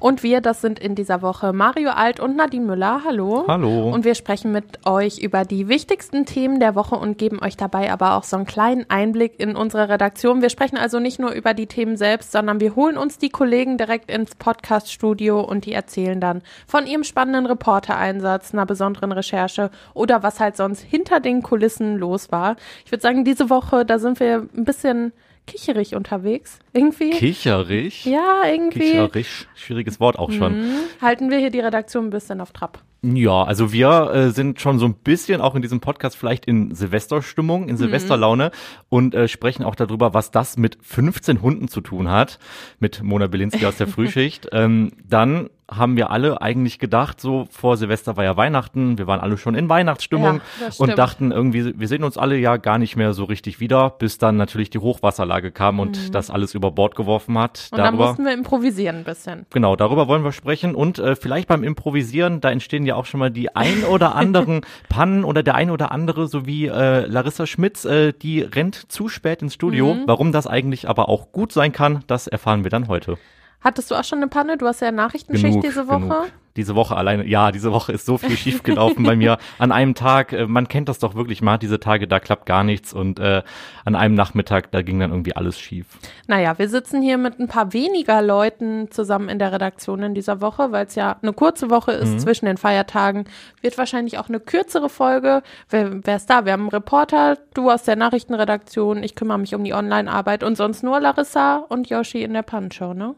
Und 0.00 0.22
wir, 0.22 0.40
das 0.40 0.60
sind 0.60 0.78
in 0.78 0.94
dieser 0.94 1.22
Woche 1.22 1.52
Mario 1.52 1.90
Alt 1.90 2.20
und 2.20 2.36
Nadine 2.36 2.64
Müller. 2.64 3.02
Hallo. 3.04 3.44
Hallo. 3.48 3.90
Und 3.90 4.04
wir 4.04 4.14
sprechen 4.14 4.52
mit 4.52 4.86
euch 4.86 5.18
über 5.18 5.44
die 5.44 5.68
wichtigsten 5.68 6.24
Themen 6.24 6.60
der 6.60 6.76
Woche 6.76 6.94
und 6.94 7.18
geben 7.18 7.40
euch 7.42 7.56
dabei 7.56 7.90
aber 7.90 8.14
auch 8.14 8.22
so 8.22 8.36
einen 8.36 8.46
kleinen 8.46 8.88
Einblick 8.88 9.40
in 9.40 9.56
unsere 9.56 9.88
Redaktion. 9.88 10.40
Wir 10.40 10.50
sprechen 10.50 10.76
also 10.76 11.00
nicht 11.00 11.18
nur 11.18 11.32
über 11.32 11.52
die 11.52 11.66
Themen 11.66 11.96
selbst, 11.96 12.30
sondern 12.30 12.60
wir 12.60 12.76
holen 12.76 12.96
uns 12.96 13.18
die 13.18 13.30
Kollegen 13.30 13.76
direkt 13.76 14.08
ins 14.10 14.36
Podcast-Studio 14.36 15.40
und 15.40 15.66
die 15.66 15.72
erzählen 15.72 16.20
dann 16.20 16.42
von 16.68 16.86
ihrem 16.86 17.02
spannenden 17.02 17.46
Reportereinsatz, 17.46 18.52
einer 18.52 18.66
besonderen 18.66 19.10
Recherche 19.10 19.70
oder 19.94 20.22
was 20.22 20.38
halt 20.38 20.56
sonst 20.56 20.82
hinter 20.82 21.18
den 21.18 21.42
Kulissen 21.42 21.98
los 21.98 22.30
war. 22.30 22.54
Ich 22.84 22.92
würde 22.92 23.02
sagen, 23.02 23.24
diese 23.24 23.50
Woche, 23.50 23.84
da 23.84 23.98
sind 23.98 24.20
wir 24.20 24.46
ein 24.56 24.64
bisschen 24.64 25.12
kicherig 25.48 25.96
unterwegs. 25.96 26.58
Irgendwie. 26.72 27.10
Kicherig? 27.10 28.04
Ja, 28.04 28.42
irgendwie. 28.46 28.80
Kicherig, 28.80 29.48
schwieriges 29.54 29.98
Wort 29.98 30.18
auch 30.18 30.30
schon. 30.30 30.60
Mhm. 30.60 30.74
Halten 31.00 31.30
wir 31.30 31.38
hier 31.38 31.50
die 31.50 31.60
Redaktion 31.60 32.06
ein 32.06 32.10
bisschen 32.10 32.40
auf 32.40 32.52
Trab. 32.52 32.82
Ja, 33.02 33.44
also 33.44 33.72
wir 33.72 34.10
äh, 34.12 34.30
sind 34.30 34.60
schon 34.60 34.78
so 34.80 34.86
ein 34.86 34.94
bisschen 34.94 35.40
auch 35.40 35.54
in 35.54 35.62
diesem 35.62 35.78
Podcast 35.80 36.16
vielleicht 36.16 36.46
in 36.46 36.74
Silvesterstimmung, 36.74 37.68
in 37.68 37.76
Silvesterlaune 37.76 38.50
und 38.88 39.14
äh, 39.14 39.28
sprechen 39.28 39.62
auch 39.64 39.76
darüber, 39.76 40.14
was 40.14 40.32
das 40.32 40.56
mit 40.56 40.78
15 40.82 41.40
Hunden 41.40 41.68
zu 41.68 41.80
tun 41.80 42.10
hat, 42.10 42.40
mit 42.80 43.02
Mona 43.02 43.28
Belinsky 43.28 43.66
aus 43.66 43.76
der 43.76 43.86
Frühschicht. 43.88 44.48
ähm, 44.52 44.90
dann 45.08 45.48
haben 45.70 45.96
wir 45.96 46.10
alle 46.10 46.40
eigentlich 46.40 46.78
gedacht, 46.78 47.20
so 47.20 47.46
vor 47.50 47.76
Silvester 47.76 48.16
war 48.16 48.24
ja 48.24 48.36
Weihnachten, 48.36 48.96
wir 48.96 49.06
waren 49.06 49.20
alle 49.20 49.36
schon 49.36 49.54
in 49.54 49.68
Weihnachtsstimmung 49.68 50.40
Ja, 50.60 50.68
und 50.78 50.98
dachten 50.98 51.30
irgendwie, 51.30 51.78
wir 51.78 51.88
sehen 51.88 52.04
uns 52.04 52.16
alle 52.16 52.36
ja 52.36 52.56
gar 52.56 52.78
nicht 52.78 52.96
mehr 52.96 53.12
so 53.12 53.24
richtig 53.24 53.60
wieder, 53.60 53.90
bis 53.90 54.18
dann 54.18 54.36
natürlich 54.36 54.70
die 54.70 54.78
Hochwasserlage 54.78 55.50
kam 55.50 55.78
und 55.78 56.14
das 56.14 56.30
alles 56.30 56.54
über 56.54 56.70
Bord 56.70 56.94
geworfen 56.94 57.38
hat. 57.38 57.68
Mhm. 57.70 57.78
Und 57.78 57.84
dann 57.84 57.96
mussten 57.96 58.24
wir 58.24 58.32
improvisieren 58.32 58.96
ein 58.96 59.04
bisschen. 59.04 59.46
Genau, 59.50 59.76
darüber 59.76 60.08
wollen 60.08 60.24
wir 60.24 60.32
sprechen 60.32 60.74
und 60.74 60.98
äh, 60.98 61.16
vielleicht 61.16 61.48
beim 61.48 61.62
Improvisieren, 61.62 62.40
da 62.40 62.50
entstehen 62.50 62.86
ja 62.86 62.94
auch 62.94 63.04
schon 63.04 63.20
mal 63.20 63.30
die 63.30 63.54
ein 63.54 63.84
oder 63.84 64.14
anderen 64.14 64.62
Pannen 64.88 65.24
oder 65.24 65.42
der 65.42 65.54
ein 65.54 65.70
oder 65.70 65.92
andere, 65.92 66.28
so 66.28 66.46
wie 66.46 66.66
äh, 66.66 67.06
Larissa 67.06 67.46
Schmitz, 67.46 67.84
äh, 67.84 68.12
die 68.12 68.40
rennt 68.40 68.90
zu 68.90 69.08
spät 69.08 69.42
ins 69.42 69.54
Studio. 69.54 69.94
Mhm. 69.94 70.02
Warum 70.06 70.32
das 70.32 70.46
eigentlich 70.46 70.88
aber 70.88 71.08
auch 71.10 71.30
gut 71.32 71.52
sein 71.52 71.72
kann, 71.72 72.04
das 72.06 72.26
erfahren 72.26 72.64
wir 72.64 72.70
dann 72.70 72.88
heute. 72.88 73.18
Hattest 73.60 73.90
du 73.90 73.94
auch 73.96 74.04
schon 74.04 74.18
eine 74.18 74.28
Panne? 74.28 74.56
Du 74.56 74.66
hast 74.66 74.80
ja 74.80 74.92
Nachrichtenschicht 74.92 75.60
Genug, 75.60 75.62
diese 75.64 75.88
Woche. 75.88 76.00
genug. 76.00 76.26
Diese 76.56 76.74
Woche 76.74 76.96
alleine, 76.96 77.24
ja, 77.24 77.52
diese 77.52 77.70
Woche 77.70 77.92
ist 77.92 78.04
so 78.04 78.18
viel 78.18 78.36
schiefgelaufen 78.36 79.04
bei 79.04 79.14
mir. 79.14 79.38
An 79.60 79.70
einem 79.70 79.94
Tag, 79.94 80.32
äh, 80.32 80.46
man 80.46 80.66
kennt 80.66 80.88
das 80.88 80.98
doch 80.98 81.14
wirklich 81.14 81.40
mal, 81.40 81.56
diese 81.56 81.78
Tage, 81.78 82.08
da 82.08 82.18
klappt 82.18 82.46
gar 82.46 82.64
nichts 82.64 82.92
und 82.92 83.20
äh, 83.20 83.42
an 83.84 83.94
einem 83.94 84.16
Nachmittag, 84.16 84.72
da 84.72 84.82
ging 84.82 84.98
dann 84.98 85.10
irgendwie 85.10 85.36
alles 85.36 85.58
schief. 85.60 85.86
Naja, 86.26 86.58
wir 86.58 86.68
sitzen 86.68 87.00
hier 87.00 87.16
mit 87.16 87.38
ein 87.38 87.46
paar 87.46 87.72
weniger 87.74 88.22
Leuten 88.22 88.90
zusammen 88.90 89.28
in 89.28 89.38
der 89.38 89.52
Redaktion 89.52 90.02
in 90.02 90.14
dieser 90.14 90.40
Woche, 90.40 90.72
weil 90.72 90.86
es 90.86 90.96
ja 90.96 91.16
eine 91.22 91.32
kurze 91.32 91.70
Woche 91.70 91.92
ist 91.92 92.14
Mhm. 92.14 92.18
zwischen 92.18 92.46
den 92.46 92.56
Feiertagen. 92.56 93.26
Wird 93.60 93.78
wahrscheinlich 93.78 94.18
auch 94.18 94.28
eine 94.28 94.40
kürzere 94.40 94.88
Folge. 94.88 95.42
Wer, 95.70 96.04
wer 96.04 96.16
ist 96.16 96.28
da? 96.28 96.44
Wir 96.44 96.52
haben 96.54 96.62
einen 96.62 96.70
Reporter, 96.70 97.38
du 97.54 97.70
aus 97.70 97.84
der 97.84 97.94
Nachrichtenredaktion, 97.96 99.04
ich 99.04 99.14
kümmere 99.14 99.38
mich 99.38 99.54
um 99.54 99.62
die 99.62 99.74
Online-Arbeit 99.74 100.42
und 100.42 100.56
sonst 100.56 100.82
nur 100.82 100.98
Larissa 100.98 101.58
und 101.58 101.88
Yoshi 101.88 102.22
in 102.24 102.32
der 102.32 102.42
Pannenshow, 102.42 102.94
ne? 102.94 103.14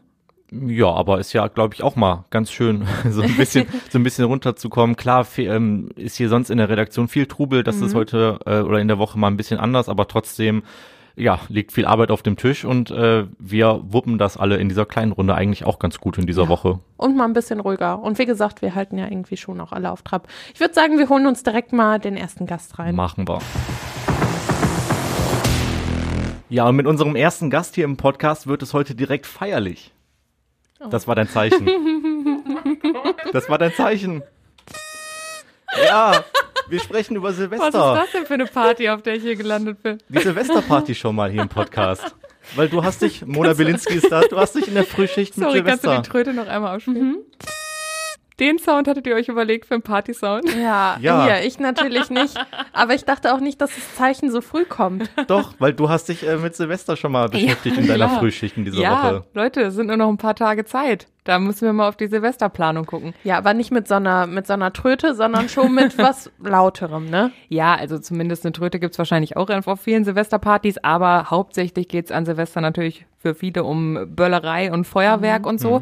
Ja, 0.53 0.87
aber 0.87 1.19
ist 1.19 1.31
ja, 1.31 1.47
glaube 1.47 1.73
ich, 1.75 1.81
auch 1.81 1.95
mal 1.95 2.25
ganz 2.29 2.51
schön, 2.51 2.85
so 3.09 3.21
ein 3.21 3.37
bisschen, 3.37 3.67
so 3.89 3.97
ein 3.97 4.03
bisschen 4.03 4.25
runterzukommen. 4.25 4.97
Klar, 4.97 5.25
ähm, 5.37 5.89
ist 5.95 6.17
hier 6.17 6.27
sonst 6.27 6.49
in 6.49 6.57
der 6.57 6.67
Redaktion 6.67 7.07
viel 7.07 7.25
Trubel, 7.25 7.63
das 7.63 7.77
ist 7.77 7.95
heute 7.95 8.39
äh, 8.45 8.59
oder 8.59 8.79
in 8.79 8.89
der 8.89 8.99
Woche 8.99 9.17
mal 9.17 9.27
ein 9.27 9.37
bisschen 9.37 9.59
anders, 9.59 9.87
aber 9.87 10.09
trotzdem, 10.09 10.63
ja, 11.15 11.39
liegt 11.47 11.71
viel 11.71 11.85
Arbeit 11.85 12.11
auf 12.11 12.21
dem 12.21 12.35
Tisch 12.35 12.65
und 12.65 12.91
äh, 12.91 13.25
wir 13.39 13.81
wuppen 13.83 14.17
das 14.17 14.35
alle 14.35 14.57
in 14.57 14.67
dieser 14.67 14.85
kleinen 14.85 15.13
Runde 15.13 15.35
eigentlich 15.35 15.65
auch 15.65 15.79
ganz 15.79 15.99
gut 15.99 16.17
in 16.17 16.25
dieser 16.25 16.49
Woche. 16.49 16.79
Und 16.97 17.15
mal 17.15 17.25
ein 17.25 17.33
bisschen 17.33 17.61
ruhiger. 17.61 17.99
Und 17.99 18.19
wie 18.19 18.25
gesagt, 18.25 18.61
wir 18.61 18.75
halten 18.75 18.97
ja 18.97 19.05
irgendwie 19.05 19.37
schon 19.37 19.61
auch 19.61 19.71
alle 19.71 19.89
auf 19.89 20.01
Trab. 20.01 20.27
Ich 20.53 20.59
würde 20.59 20.73
sagen, 20.73 20.97
wir 20.97 21.07
holen 21.07 21.27
uns 21.27 21.43
direkt 21.43 21.71
mal 21.71 21.97
den 21.97 22.17
ersten 22.17 22.45
Gast 22.45 22.77
rein. 22.77 22.95
Machen 22.95 23.25
wir. 23.27 23.39
Ja, 26.49 26.67
und 26.67 26.75
mit 26.75 26.87
unserem 26.87 27.15
ersten 27.15 27.49
Gast 27.49 27.75
hier 27.75 27.85
im 27.85 27.95
Podcast 27.95 28.47
wird 28.47 28.61
es 28.63 28.73
heute 28.73 28.95
direkt 28.95 29.25
feierlich. 29.25 29.93
Das 30.89 31.07
war 31.07 31.15
dein 31.15 31.27
Zeichen. 31.27 31.67
Das 33.33 33.47
war 33.49 33.57
dein 33.57 33.73
Zeichen. 33.73 34.23
Ja, 35.85 36.23
wir 36.67 36.79
sprechen 36.79 37.15
über 37.15 37.31
Silvester. 37.31 38.05
denn 38.13 38.25
für 38.25 38.33
eine 38.33 38.45
Party, 38.45 38.89
auf 38.89 39.01
der 39.01 39.15
ich 39.15 39.23
hier 39.23 39.35
gelandet 39.35 39.81
bin? 39.81 39.99
Die 40.09 40.19
Silvesterparty 40.19 40.95
schon 40.95 41.15
mal 41.15 41.31
hier 41.31 41.43
im 41.43 41.49
Podcast. 41.49 42.13
Weil 42.55 42.67
du 42.67 42.83
hast 42.83 43.01
dich, 43.01 43.25
Mona 43.25 43.53
Belinsky 43.53 43.95
ist 43.95 44.11
da, 44.11 44.21
du 44.21 44.37
hast 44.37 44.55
dich 44.55 44.67
in 44.67 44.73
der 44.73 44.83
Frühschicht 44.83 45.37
mit 45.37 45.47
Sorry, 45.47 45.63
kannst 45.63 45.85
du 45.85 45.89
Silvester. 45.89 46.01
die 46.01 46.09
Tröte 46.09 46.33
noch 46.33 46.47
einmal 46.47 46.75
abspielen? 46.75 47.19
Den 48.41 48.57
Sound 48.57 48.87
hattet 48.87 49.05
ihr 49.05 49.13
euch 49.13 49.27
überlegt 49.27 49.67
für 49.67 49.75
einen 49.75 49.83
Party-Sound? 49.83 50.55
Ja, 50.55 50.97
Ja. 50.99 51.25
hier, 51.25 51.45
ich 51.45 51.59
natürlich 51.59 52.09
nicht. 52.09 52.35
Aber 52.73 52.95
ich 52.95 53.05
dachte 53.05 53.35
auch 53.35 53.39
nicht, 53.39 53.61
dass 53.61 53.75
das 53.75 53.93
Zeichen 53.95 54.31
so 54.31 54.41
früh 54.41 54.65
kommt. 54.65 55.11
Doch, 55.27 55.53
weil 55.59 55.73
du 55.73 55.89
hast 55.89 56.09
dich 56.09 56.27
äh, 56.27 56.37
mit 56.37 56.55
Silvester 56.55 56.97
schon 56.97 57.11
mal 57.11 57.29
beschäftigt 57.29 57.77
in 57.77 57.85
deiner 57.85 58.07
klar. 58.07 58.19
Frühschicht 58.19 58.57
in 58.57 58.65
dieser 58.65 58.81
ja, 58.81 59.03
Woche. 59.03 59.25
Leute, 59.35 59.61
es 59.61 59.75
sind 59.75 59.87
nur 59.87 59.97
noch 59.97 60.09
ein 60.09 60.17
paar 60.17 60.33
Tage 60.33 60.65
Zeit. 60.65 61.05
Da 61.23 61.37
müssen 61.37 61.67
wir 61.67 61.73
mal 61.73 61.87
auf 61.87 61.97
die 61.97 62.07
Silvesterplanung 62.07 62.87
gucken. 62.87 63.13
Ja, 63.23 63.37
aber 63.37 63.53
nicht 63.53 63.69
mit 63.69 63.87
so 63.87 63.93
einer, 63.93 64.25
mit 64.25 64.47
so 64.47 64.53
einer 64.53 64.73
Tröte, 64.73 65.13
sondern 65.13 65.47
schon 65.47 65.75
mit 65.75 65.99
was 65.99 66.31
Lauterem, 66.43 67.11
ne? 67.11 67.31
Ja, 67.47 67.75
also 67.75 67.99
zumindest 67.99 68.43
eine 68.43 68.53
Tröte 68.53 68.79
gibt's 68.79 68.97
wahrscheinlich 68.97 69.37
auch 69.37 69.51
auf 69.51 69.81
vielen 69.81 70.03
Silvesterpartys, 70.03 70.79
aber 70.79 71.29
hauptsächlich 71.29 71.87
geht's 71.87 72.11
an 72.11 72.25
Silvester 72.25 72.59
natürlich 72.59 73.05
für 73.19 73.35
viele 73.35 73.63
um 73.63 74.15
Böllerei 74.15 74.71
und 74.71 74.85
Feuerwerk 74.85 75.45
und 75.45 75.59
so. 75.59 75.81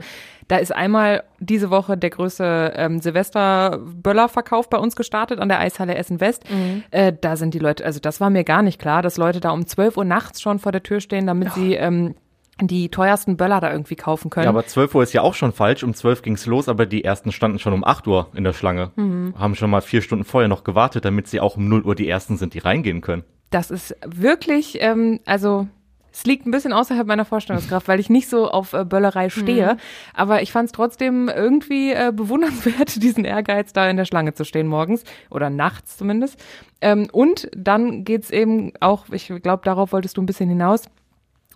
Da 0.50 0.58
ist 0.58 0.76
einmal 0.76 1.24
diese 1.40 1.70
Woche 1.70 1.96
der 1.96 2.10
größte 2.10 2.74
ähm, 2.76 3.00
Silvester-Böllerverkauf 3.00 4.68
bei 4.68 4.80
uns 4.80 4.96
gestartet 4.96 5.40
an 5.40 5.48
der 5.48 5.60
Eishalle 5.60 5.94
Essen 5.94 6.20
West. 6.20 6.44
Äh, 6.90 7.14
da 7.22 7.38
sind 7.38 7.54
die 7.54 7.60
Leute, 7.60 7.86
also 7.86 8.00
das 8.00 8.20
war 8.20 8.32
mir 8.32 8.44
gar 8.44 8.64
nicht 8.64 8.82
klar, 8.82 9.04
dass 9.04 9.18
Leute 9.18 9.40
da 9.40 9.52
um 9.52 9.68
12 9.68 9.98
Uhr 9.98 10.06
nachts 10.06 10.42
schon 10.42 10.58
vor 10.58 10.72
der 10.72 10.82
Tür 10.82 11.02
stehen, 11.02 11.28
damit 11.28 11.54
sie 11.54 11.76
ähm, 11.76 12.16
die 12.62 12.90
teuersten 12.90 13.38
Böller 13.38 13.60
da 13.60 13.72
irgendwie 13.72 13.96
kaufen 13.96 14.32
können. 14.32 14.46
Ja, 14.46 14.50
aber 14.50 14.66
12 14.66 14.96
Uhr 14.96 15.04
ist 15.04 15.14
ja 15.14 15.22
auch 15.22 15.36
schon 15.36 15.54
falsch. 15.54 15.84
Um 15.84 15.94
12 15.94 16.24
ging's 16.24 16.48
los, 16.48 16.68
aber 16.68 16.88
die 16.88 17.04
ersten 17.04 17.32
standen 17.32 17.60
schon 17.60 17.74
um 17.74 17.84
8 17.84 18.08
Uhr 18.08 18.28
in 18.34 18.44
der 18.44 18.54
Schlange. 18.54 18.92
Mhm. 18.96 19.36
Haben 19.38 19.56
schon 19.56 19.70
mal 19.70 19.82
vier 19.82 20.02
Stunden 20.02 20.26
vorher 20.26 20.48
noch 20.48 20.64
gewartet, 20.64 21.06
damit 21.06 21.28
sie 21.28 21.40
auch 21.40 21.58
um 21.58 21.70
0 21.70 21.84
Uhr 21.84 21.96
die 21.96 22.10
ersten 22.10 22.38
sind, 22.38 22.56
die 22.56 22.60
reingehen 22.60 23.02
können. 23.02 23.24
Das 23.52 23.72
ist 23.72 23.96
wirklich, 24.06 24.78
ähm, 24.82 25.20
also 25.26 25.68
es 26.12 26.26
liegt 26.26 26.46
ein 26.46 26.52
bisschen 26.52 26.74
außerhalb 26.74 27.08
meiner 27.08 27.26
Vorstellungskraft, 27.26 27.88
weil 27.88 28.00
ich 28.00 28.10
nicht 28.10 28.30
so 28.30 28.50
auf 28.50 28.74
äh, 28.74 28.86
Böllerei 28.86 29.30
stehe. 29.30 29.78
Aber 30.14 30.42
ich 30.42 30.52
fand 30.52 30.68
es 30.68 30.72
trotzdem 30.72 31.30
irgendwie 31.30 31.92
äh, 31.92 32.12
bewundernswert, 32.14 32.96
diesen 33.04 33.26
Ehrgeiz, 33.26 33.74
da 33.74 33.90
in 33.90 33.98
der 33.98 34.06
Schlange 34.06 34.34
zu 34.34 34.44
stehen 34.44 34.68
morgens 34.68 35.04
oder 35.30 35.50
nachts 35.50 35.98
zumindest. 35.98 36.44
Ähm, 36.82 37.08
und 37.12 37.50
dann 37.56 38.04
geht's 38.04 38.32
eben 38.32 38.74
auch, 38.80 39.06
ich 39.12 39.28
glaube, 39.42 39.62
darauf 39.64 39.92
wolltest 39.92 40.18
du 40.18 40.22
ein 40.22 40.26
bisschen 40.26 40.50
hinaus, 40.50 40.86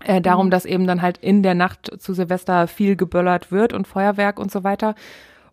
äh, 0.03 0.21
darum, 0.21 0.49
dass 0.49 0.65
eben 0.65 0.87
dann 0.87 1.01
halt 1.01 1.17
in 1.17 1.43
der 1.43 1.55
Nacht 1.55 1.91
zu 1.99 2.13
Silvester 2.13 2.67
viel 2.67 2.95
geböllert 2.95 3.51
wird 3.51 3.73
und 3.73 3.87
Feuerwerk 3.87 4.39
und 4.39 4.51
so 4.51 4.63
weiter. 4.63 4.95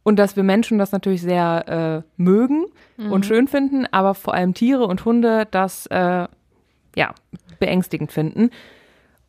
Und 0.03 0.19
dass 0.19 0.34
wir 0.34 0.43
Menschen 0.43 0.78
das 0.78 0.93
natürlich 0.93 1.21
sehr 1.21 2.05
äh, 2.17 2.21
mögen 2.21 2.65
und 3.11 3.27
schön 3.27 3.49
finden, 3.49 3.87
aber 3.91 4.15
vor 4.15 4.32
allem 4.32 4.55
Tiere 4.55 4.87
und 4.87 5.05
Hunde 5.05 5.47
das 5.50 5.87
äh, 5.87 6.27
ja 6.97 7.15
beängstigend 7.59 8.11
finden. 8.11 8.50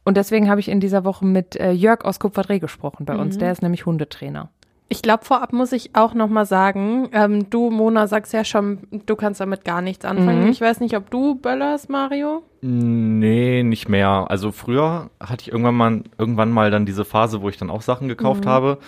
Und 0.04 0.18
deswegen 0.18 0.50
habe 0.50 0.60
ich 0.60 0.70
in 0.70 0.80
dieser 0.80 1.04
Woche 1.04 1.26
mit 1.26 1.56
äh, 1.56 1.72
Jörg 1.72 2.04
aus 2.06 2.20
Kupferdreh 2.20 2.60
gesprochen 2.60 3.06
bei 3.06 3.16
uns. 3.16 3.38
Der 3.38 3.52
ist 3.52 3.62
nämlich 3.62 3.86
Hundetrainer. 3.86 4.50
Ich 4.90 5.02
glaube, 5.02 5.24
vorab 5.24 5.54
muss 5.54 5.72
ich 5.72 5.96
auch 5.96 6.14
noch 6.14 6.28
mal 6.28 6.46
sagen, 6.46 7.08
ähm, 7.14 7.50
du, 7.50 7.70
Mona, 7.70 8.08
sagst 8.08 8.34
ja 8.34 8.44
schon, 8.44 8.80
du 9.06 9.16
kannst 9.16 9.40
damit 9.40 9.64
gar 9.64 9.82
nichts 9.82 10.04
anfangen. 10.04 10.50
Ich 10.50 10.60
weiß 10.60 10.82
nicht, 10.82 10.98
ob 10.98 11.10
du 11.10 11.36
böllerst, 11.36 11.90
Mario? 11.90 12.44
Nee, 12.60 13.64
nicht 13.64 13.88
mehr. 13.88 14.26
Also 14.28 14.52
früher 14.52 15.10
hatte 15.18 15.44
ich 15.44 15.52
irgendwann 15.52 15.76
mal, 15.76 16.04
irgendwann 16.18 16.52
mal 16.52 16.72
dann 16.72 16.86
diese 16.86 17.06
Phase, 17.06 17.42
wo 17.42 17.48
ich 17.48 17.56
dann 17.56 17.70
auch 17.70 17.82
Sachen 17.82 18.10
gekauft 18.10 18.46
habe. 18.46 18.80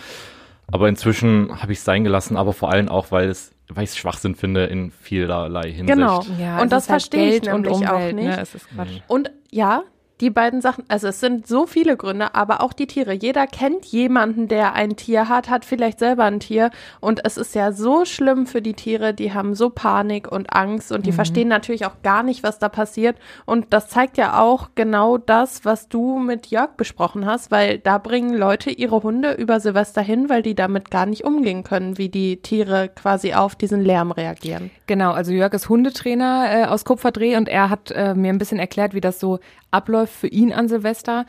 Aber 0.69 0.89
inzwischen 0.89 1.61
habe 1.61 1.71
ich 1.71 1.77
es 1.77 1.85
sein 1.85 2.03
gelassen, 2.03 2.35
aber 2.35 2.51
vor 2.51 2.69
allem 2.69 2.89
auch, 2.89 3.11
weil 3.11 3.29
es, 3.29 3.53
weil 3.69 3.85
ich 3.85 3.91
es 3.91 3.97
Schwachsinn 3.97 4.35
finde 4.35 4.65
in 4.65 4.91
vielerlei 4.91 5.71
Hinsicht. 5.71 5.87
Genau. 5.87 6.21
Ja, 6.37 6.61
und 6.61 6.71
das 6.71 6.83
ist 6.83 6.89
halt 6.89 7.01
verstehe 7.01 7.35
ich 7.35 7.43
nämlich 7.43 7.71
Umwelt, 7.71 7.91
auch 7.91 8.11
nicht. 8.11 8.25
Ne? 8.25 8.41
Es 8.41 8.55
ist 8.55 8.69
Quatsch. 8.69 8.99
Und 9.07 9.31
ja, 9.51 9.83
die 10.23 10.29
beiden 10.29 10.61
Sachen, 10.61 10.85
also 10.87 11.09
es 11.09 11.19
sind 11.19 11.47
so 11.47 11.67
viele 11.67 11.97
Gründe, 11.97 12.33
aber 12.33 12.61
auch 12.61 12.71
die 12.71 12.87
Tiere. 12.87 13.11
Jeder 13.11 13.45
kennt 13.45 13.83
jemanden, 13.87 14.47
der 14.47 14.71
ein 14.71 14.95
Tier 14.95 15.27
hat, 15.27 15.49
hat 15.49 15.65
vielleicht 15.65 15.99
selber 15.99 16.23
ein 16.23 16.39
Tier. 16.39 16.69
Und 17.01 17.25
es 17.25 17.35
ist 17.35 17.55
ja 17.55 17.73
so 17.73 18.05
schlimm 18.05 18.47
für 18.47 18.61
die 18.61 18.73
Tiere, 18.73 19.13
die 19.13 19.33
haben 19.33 19.53
so 19.53 19.69
Panik 19.69 20.31
und 20.31 20.53
Angst 20.53 20.93
und 20.93 21.05
die 21.05 21.11
mhm. 21.11 21.15
verstehen 21.15 21.49
natürlich 21.49 21.85
auch 21.85 22.01
gar 22.03 22.23
nicht, 22.23 22.41
was 22.41 22.57
da 22.57 22.69
passiert. 22.69 23.17
Und 23.45 23.73
das 23.73 23.89
zeigt 23.89 24.15
ja 24.15 24.39
auch 24.39 24.69
genau 24.75 25.17
das, 25.17 25.65
was 25.65 25.89
du 25.89 26.19
mit 26.19 26.47
Jörg 26.47 26.77
besprochen 26.77 27.25
hast, 27.25 27.51
weil 27.51 27.79
da 27.79 27.97
bringen 27.97 28.33
Leute 28.33 28.71
ihre 28.71 29.03
Hunde 29.03 29.33
über 29.33 29.59
Silvester 29.59 30.01
hin, 30.01 30.29
weil 30.29 30.41
die 30.41 30.55
damit 30.55 30.89
gar 30.89 31.05
nicht 31.05 31.25
umgehen 31.25 31.65
können, 31.65 31.97
wie 31.97 32.07
die 32.07 32.37
Tiere 32.37 32.87
quasi 32.87 33.33
auf 33.33 33.57
diesen 33.57 33.83
Lärm 33.83 34.11
reagieren. 34.11 34.71
Genau, 34.87 35.11
also 35.11 35.33
Jörg 35.33 35.51
ist 35.51 35.67
Hundetrainer 35.67 36.45
äh, 36.49 36.65
aus 36.67 36.85
Kupferdreh 36.85 37.35
und 37.35 37.49
er 37.49 37.69
hat 37.69 37.91
äh, 37.91 38.13
mir 38.15 38.31
ein 38.31 38.37
bisschen 38.37 38.59
erklärt, 38.59 38.93
wie 38.93 39.01
das 39.01 39.19
so 39.19 39.39
abläuft 39.73 40.13
für 40.13 40.27
ihn 40.27 40.53
an 40.53 40.67
Silvester. 40.67 41.25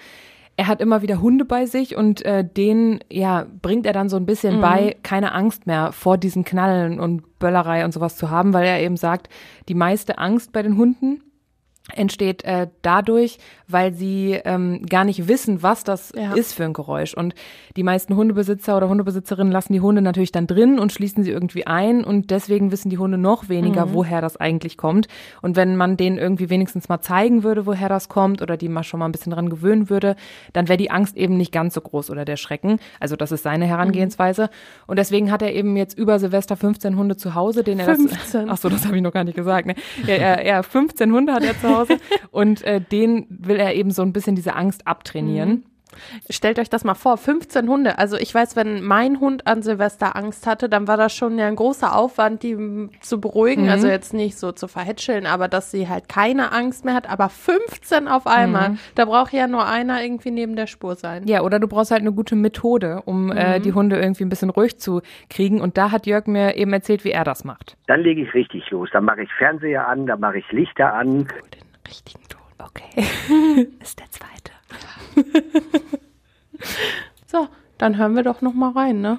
Er 0.56 0.68
hat 0.68 0.80
immer 0.80 1.02
wieder 1.02 1.20
Hunde 1.20 1.44
bei 1.44 1.66
sich 1.66 1.96
und 1.96 2.24
äh, 2.24 2.44
denen 2.44 3.00
ja 3.10 3.46
bringt 3.60 3.86
er 3.86 3.92
dann 3.92 4.08
so 4.08 4.16
ein 4.16 4.26
bisschen 4.26 4.58
mhm. 4.58 4.60
bei, 4.60 4.96
keine 5.02 5.32
Angst 5.32 5.66
mehr 5.66 5.90
vor 5.92 6.16
diesen 6.16 6.44
Knallen 6.44 7.00
und 7.00 7.38
Böllerei 7.40 7.84
und 7.84 7.92
sowas 7.92 8.16
zu 8.16 8.30
haben, 8.30 8.52
weil 8.52 8.64
er 8.64 8.80
eben 8.80 8.96
sagt, 8.96 9.28
die 9.68 9.74
meiste 9.74 10.18
Angst 10.18 10.52
bei 10.52 10.62
den 10.62 10.76
Hunden 10.76 11.22
entsteht 11.92 12.44
äh, 12.44 12.68
dadurch, 12.80 13.38
weil 13.68 13.92
sie 13.92 14.40
ähm, 14.44 14.86
gar 14.86 15.04
nicht 15.04 15.28
wissen, 15.28 15.62
was 15.62 15.84
das 15.84 16.12
ja. 16.16 16.32
ist 16.32 16.54
für 16.54 16.64
ein 16.64 16.72
Geräusch. 16.72 17.14
Und 17.14 17.34
die 17.76 17.82
meisten 17.82 18.16
Hundebesitzer 18.16 18.76
oder 18.76 18.88
Hundebesitzerinnen 18.88 19.52
lassen 19.52 19.74
die 19.74 19.80
Hunde 19.80 20.00
natürlich 20.00 20.32
dann 20.32 20.46
drin 20.46 20.78
und 20.78 20.92
schließen 20.92 21.24
sie 21.24 21.30
irgendwie 21.30 21.66
ein 21.66 22.02
und 22.02 22.30
deswegen 22.30 22.72
wissen 22.72 22.88
die 22.88 22.96
Hunde 22.96 23.18
noch 23.18 23.50
weniger, 23.50 23.86
mhm. 23.86 23.94
woher 23.94 24.22
das 24.22 24.38
eigentlich 24.38 24.78
kommt. 24.78 25.08
Und 25.42 25.56
wenn 25.56 25.76
man 25.76 25.98
denen 25.98 26.16
irgendwie 26.16 26.48
wenigstens 26.48 26.88
mal 26.88 27.00
zeigen 27.00 27.42
würde, 27.42 27.66
woher 27.66 27.90
das 27.90 28.08
kommt 28.08 28.40
oder 28.40 28.56
die 28.56 28.70
mal 28.70 28.82
schon 28.82 29.00
mal 29.00 29.06
ein 29.06 29.12
bisschen 29.12 29.32
dran 29.32 29.50
gewöhnen 29.50 29.90
würde, 29.90 30.16
dann 30.54 30.68
wäre 30.68 30.78
die 30.78 30.90
Angst 30.90 31.16
eben 31.18 31.36
nicht 31.36 31.52
ganz 31.52 31.74
so 31.74 31.82
groß 31.82 32.10
oder 32.10 32.24
der 32.24 32.36
Schrecken. 32.36 32.78
Also 32.98 33.14
das 33.14 33.30
ist 33.30 33.42
seine 33.42 33.66
Herangehensweise. 33.66 34.44
Mhm. 34.44 34.48
Und 34.86 34.98
deswegen 34.98 35.30
hat 35.30 35.42
er 35.42 35.52
eben 35.52 35.76
jetzt 35.76 35.98
über 35.98 36.18
Silvester 36.18 36.56
15 36.56 36.96
Hunde 36.96 37.18
zu 37.18 37.34
Hause, 37.34 37.62
den 37.62 37.78
er 37.78 37.86
15. 37.86 38.08
das. 38.10 38.34
Ach 38.48 38.56
so, 38.56 38.70
das 38.70 38.86
habe 38.86 38.96
ich 38.96 39.02
noch 39.02 39.12
gar 39.12 39.24
nicht 39.24 39.36
gesagt. 39.36 39.66
Ne? 39.66 39.74
Ja, 40.06 40.14
er, 40.14 40.44
er 40.44 40.62
15 40.62 41.12
Hunde 41.12 41.34
hat 41.34 41.44
er 41.44 41.58
zu 41.58 41.68
Hause 41.68 41.73
Hause. 41.76 41.98
Und 42.30 42.62
äh, 42.62 42.80
den 42.80 43.26
will 43.28 43.56
er 43.56 43.74
eben 43.74 43.90
so 43.90 44.02
ein 44.02 44.12
bisschen 44.12 44.36
diese 44.36 44.54
Angst 44.54 44.86
abtrainieren. 44.86 45.50
Mhm. 45.50 45.64
Stellt 46.30 46.58
euch 46.58 46.70
das 46.70 46.84
mal 46.84 46.94
vor, 46.94 47.16
15 47.16 47.68
Hunde. 47.68 47.98
Also 47.98 48.16
ich 48.16 48.34
weiß, 48.34 48.56
wenn 48.56 48.82
mein 48.82 49.20
Hund 49.20 49.46
an 49.46 49.62
Silvester 49.62 50.16
Angst 50.16 50.46
hatte, 50.46 50.68
dann 50.68 50.88
war 50.88 50.96
das 50.96 51.14
schon 51.14 51.38
ja 51.38 51.46
ein 51.46 51.56
großer 51.56 51.96
Aufwand, 51.96 52.42
die 52.42 52.88
zu 53.00 53.20
beruhigen. 53.20 53.64
Mhm. 53.64 53.70
Also 53.70 53.88
jetzt 53.88 54.14
nicht 54.14 54.36
so 54.36 54.52
zu 54.52 54.68
verhätscheln, 54.68 55.26
aber 55.26 55.48
dass 55.48 55.70
sie 55.70 55.88
halt 55.88 56.08
keine 56.08 56.52
Angst 56.52 56.84
mehr 56.84 56.94
hat. 56.94 57.08
Aber 57.10 57.28
15 57.28 58.08
auf 58.08 58.26
einmal, 58.26 58.70
mhm. 58.70 58.78
da 58.94 59.04
braucht 59.04 59.32
ja 59.32 59.46
nur 59.46 59.66
einer 59.66 60.02
irgendwie 60.02 60.30
neben 60.30 60.56
der 60.56 60.66
Spur 60.66 60.96
sein. 60.96 61.26
Ja, 61.26 61.42
oder 61.42 61.58
du 61.58 61.68
brauchst 61.68 61.90
halt 61.90 62.02
eine 62.02 62.12
gute 62.12 62.36
Methode, 62.36 63.02
um 63.04 63.30
äh, 63.30 63.34
mhm. 63.34 63.38
äh, 63.38 63.60
die 63.60 63.72
Hunde 63.72 63.98
irgendwie 64.00 64.24
ein 64.24 64.28
bisschen 64.28 64.50
ruhig 64.50 64.78
zu 64.78 65.00
kriegen. 65.30 65.60
Und 65.60 65.76
da 65.76 65.90
hat 65.90 66.06
Jörg 66.06 66.26
mir 66.26 66.56
eben 66.56 66.72
erzählt, 66.72 67.04
wie 67.04 67.10
er 67.10 67.24
das 67.24 67.44
macht. 67.44 67.76
Dann 67.86 68.00
lege 68.00 68.22
ich 68.22 68.34
richtig 68.34 68.70
los. 68.70 68.88
Dann 68.92 69.04
mache 69.04 69.22
ich 69.22 69.32
Fernseher 69.38 69.86
an, 69.86 70.06
dann 70.06 70.20
mache 70.20 70.38
ich 70.38 70.52
Lichter 70.52 70.92
an. 70.94 71.26
Cool, 71.30 71.63
richtigen 71.86 72.24
Ton. 72.28 72.40
Okay. 72.58 72.90
ist 73.80 73.98
der 73.98 74.10
zweite. 74.10 74.52
so, 77.26 77.48
dann 77.78 77.98
hören 77.98 78.14
wir 78.14 78.22
doch 78.22 78.40
noch 78.40 78.54
mal 78.54 78.72
rein, 78.72 79.00
ne? 79.00 79.18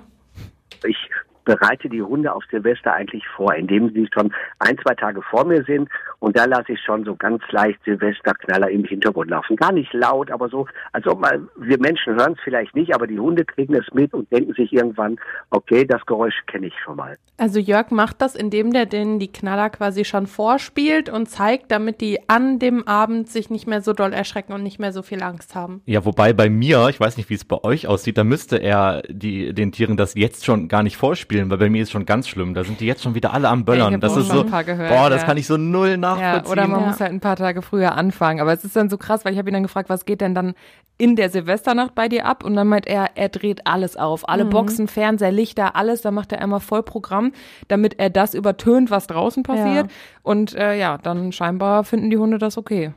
Ich 0.85 1.09
bereite 1.45 1.89
die 1.89 2.01
Hunde 2.01 2.33
auf 2.33 2.43
Silvester 2.49 2.93
eigentlich 2.93 3.25
vor, 3.35 3.53
indem 3.53 3.93
sie 3.93 4.09
schon 4.13 4.33
ein, 4.59 4.77
zwei 4.79 4.95
Tage 4.95 5.21
vor 5.21 5.45
mir 5.45 5.63
sind 5.63 5.89
und 6.19 6.37
da 6.37 6.45
lasse 6.45 6.73
ich 6.73 6.81
schon 6.81 7.03
so 7.03 7.15
ganz 7.15 7.41
leicht 7.51 7.83
Silvesterknaller 7.83 8.69
im 8.69 8.83
Hintergrund 8.83 9.29
laufen. 9.29 9.55
Gar 9.55 9.73
nicht 9.73 9.93
laut, 9.93 10.31
aber 10.31 10.49
so, 10.49 10.67
als 10.91 11.05
ob 11.07 11.19
mal, 11.19 11.41
wir 11.57 11.79
Menschen 11.79 12.15
hören 12.15 12.33
es 12.33 12.39
vielleicht 12.43 12.75
nicht, 12.75 12.93
aber 12.93 13.07
die 13.07 13.19
Hunde 13.19 13.45
kriegen 13.45 13.75
es 13.75 13.85
mit 13.93 14.13
und 14.13 14.31
denken 14.31 14.53
sich 14.53 14.73
irgendwann, 14.73 15.17
okay, 15.49 15.85
das 15.85 16.05
Geräusch 16.05 16.35
kenne 16.47 16.67
ich 16.67 16.73
schon 16.83 16.97
mal. 16.97 17.17
Also 17.37 17.59
Jörg 17.59 17.91
macht 17.91 18.21
das, 18.21 18.33
indem 18.33 18.71
der 18.71 18.85
denen 18.85 19.19
die 19.19 19.31
Knaller 19.31 19.69
quasi 19.69 20.05
schon 20.05 20.25
vorspielt 20.25 21.09
und 21.09 21.27
zeigt, 21.27 21.69
damit 21.69 21.99
die 21.99 22.29
an 22.29 22.59
dem 22.59 22.87
Abend 22.87 23.29
sich 23.29 23.49
nicht 23.49 23.67
mehr 23.67 23.81
so 23.81 23.91
doll 23.91 24.13
erschrecken 24.13 24.53
und 24.53 24.63
nicht 24.63 24.79
mehr 24.79 24.93
so 24.93 25.01
viel 25.01 25.21
Angst 25.21 25.53
haben. 25.53 25.81
Ja, 25.85 26.05
wobei 26.05 26.31
bei 26.31 26.49
mir, 26.49 26.87
ich 26.89 26.99
weiß 26.99 27.17
nicht, 27.17 27.29
wie 27.29 27.33
es 27.33 27.43
bei 27.43 27.61
euch 27.61 27.87
aussieht, 27.87 28.17
da 28.17 28.23
müsste 28.23 28.57
er 28.57 29.03
die, 29.09 29.53
den 29.53 29.73
Tieren 29.73 29.97
das 29.97 30.15
jetzt 30.15 30.45
schon 30.45 30.69
gar 30.69 30.81
nicht 30.81 30.95
vorspielen, 30.95 31.49
weil 31.49 31.57
bei 31.57 31.69
mir 31.69 31.83
ist 31.83 31.91
schon 31.91 32.05
ganz 32.05 32.29
schlimm. 32.29 32.53
Da 32.53 32.63
sind 32.63 32.79
die 32.79 32.85
jetzt 32.85 33.03
schon 33.03 33.15
wieder 33.15 33.33
alle 33.33 33.49
am 33.49 33.65
Böllern. 33.65 33.93
Ja, 33.93 33.97
das 33.97 34.15
ist 34.15 34.29
so, 34.29 34.45
gehört, 34.45 34.89
boah, 34.89 35.09
das 35.09 35.25
kann 35.25 35.35
ich 35.35 35.45
so 35.45 35.57
null 35.57 35.97
nach 35.97 36.04
nachvollziehen. 36.05 36.45
Ja, 36.45 36.51
oder 36.51 36.67
man 36.67 36.81
ja. 36.81 36.87
muss 36.87 36.99
halt 36.99 37.11
ein 37.11 37.19
paar 37.19 37.35
Tage 37.35 37.61
früher 37.61 37.95
anfangen. 37.95 38.39
Aber 38.39 38.53
es 38.53 38.63
ist 38.63 38.75
dann 38.75 38.89
so 38.89 38.97
krass, 38.97 39.25
weil 39.25 39.33
ich 39.33 39.39
habe 39.39 39.49
ihn 39.49 39.53
dann 39.53 39.63
gefragt, 39.63 39.89
was 39.89 40.05
geht 40.05 40.21
denn 40.21 40.35
dann 40.35 40.53
in 40.97 41.15
der 41.15 41.29
Silvesternacht 41.29 41.95
bei 41.95 42.07
dir 42.07 42.25
ab? 42.25 42.43
Und 42.43 42.55
dann 42.55 42.67
meint 42.67 42.87
er, 42.87 43.11
er 43.15 43.29
dreht 43.29 43.67
alles 43.67 43.97
auf. 43.97 44.27
Alle 44.29 44.45
mhm. 44.45 44.49
Boxen, 44.49 44.87
Fernseher, 44.87 45.31
Lichter, 45.31 45.75
alles. 45.75 46.01
Da 46.01 46.11
macht 46.11 46.31
er 46.31 46.41
einmal 46.41 46.59
Vollprogramm, 46.59 47.31
damit 47.67 47.99
er 47.99 48.09
das 48.09 48.33
übertönt, 48.33 48.91
was 48.91 49.07
draußen 49.07 49.43
passiert. 49.43 49.87
Ja. 49.87 49.93
Und 50.23 50.55
äh, 50.55 50.77
ja, 50.77 50.97
dann 50.97 51.31
scheinbar 51.31 51.83
finden 51.83 52.09
die 52.09 52.17
Hunde 52.17 52.37
das 52.37 52.57
okay. 52.57 52.93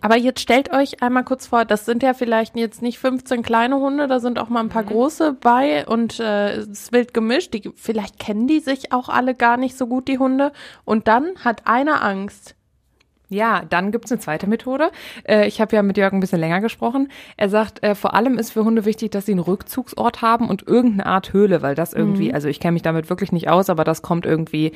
Aber 0.00 0.16
jetzt 0.16 0.40
stellt 0.40 0.72
euch 0.72 1.02
einmal 1.02 1.24
kurz 1.24 1.46
vor, 1.46 1.64
das 1.64 1.84
sind 1.84 2.02
ja 2.02 2.14
vielleicht 2.14 2.54
jetzt 2.56 2.82
nicht 2.82 2.98
15 2.98 3.42
kleine 3.42 3.76
Hunde, 3.76 4.06
da 4.06 4.20
sind 4.20 4.38
auch 4.38 4.48
mal 4.48 4.60
ein 4.60 4.68
paar 4.68 4.82
mhm. 4.82 4.88
große 4.88 5.36
bei 5.40 5.86
und 5.86 6.20
äh, 6.20 6.56
es 6.56 6.68
ist 6.68 6.92
wild 6.92 7.14
gemischt. 7.14 7.54
Die, 7.54 7.70
vielleicht 7.74 8.18
kennen 8.18 8.46
die 8.46 8.60
sich 8.60 8.92
auch 8.92 9.08
alle 9.08 9.34
gar 9.34 9.56
nicht 9.56 9.76
so 9.76 9.86
gut, 9.86 10.08
die 10.08 10.18
Hunde. 10.18 10.52
Und 10.84 11.08
dann 11.08 11.32
hat 11.44 11.66
einer 11.66 12.04
Angst. 12.04 12.54
Ja, 13.28 13.62
dann 13.68 13.90
gibt's 13.90 14.12
eine 14.12 14.20
zweite 14.20 14.46
Methode. 14.46 14.90
Äh, 15.24 15.48
ich 15.48 15.60
habe 15.60 15.74
ja 15.74 15.82
mit 15.82 15.96
Jörg 15.96 16.12
ein 16.12 16.20
bisschen 16.20 16.38
länger 16.38 16.60
gesprochen. 16.60 17.08
Er 17.36 17.48
sagt, 17.48 17.82
äh, 17.82 17.96
vor 17.96 18.14
allem 18.14 18.38
ist 18.38 18.52
für 18.52 18.64
Hunde 18.64 18.84
wichtig, 18.84 19.10
dass 19.10 19.26
sie 19.26 19.32
einen 19.32 19.40
Rückzugsort 19.40 20.22
haben 20.22 20.48
und 20.48 20.66
irgendeine 20.68 21.06
Art 21.06 21.32
Höhle, 21.32 21.60
weil 21.62 21.74
das 21.74 21.92
irgendwie, 21.92 22.28
mhm. 22.28 22.34
also 22.34 22.46
ich 22.48 22.60
kenne 22.60 22.72
mich 22.72 22.82
damit 22.82 23.10
wirklich 23.10 23.32
nicht 23.32 23.48
aus, 23.48 23.68
aber 23.68 23.82
das 23.82 24.02
kommt 24.02 24.26
irgendwie 24.26 24.72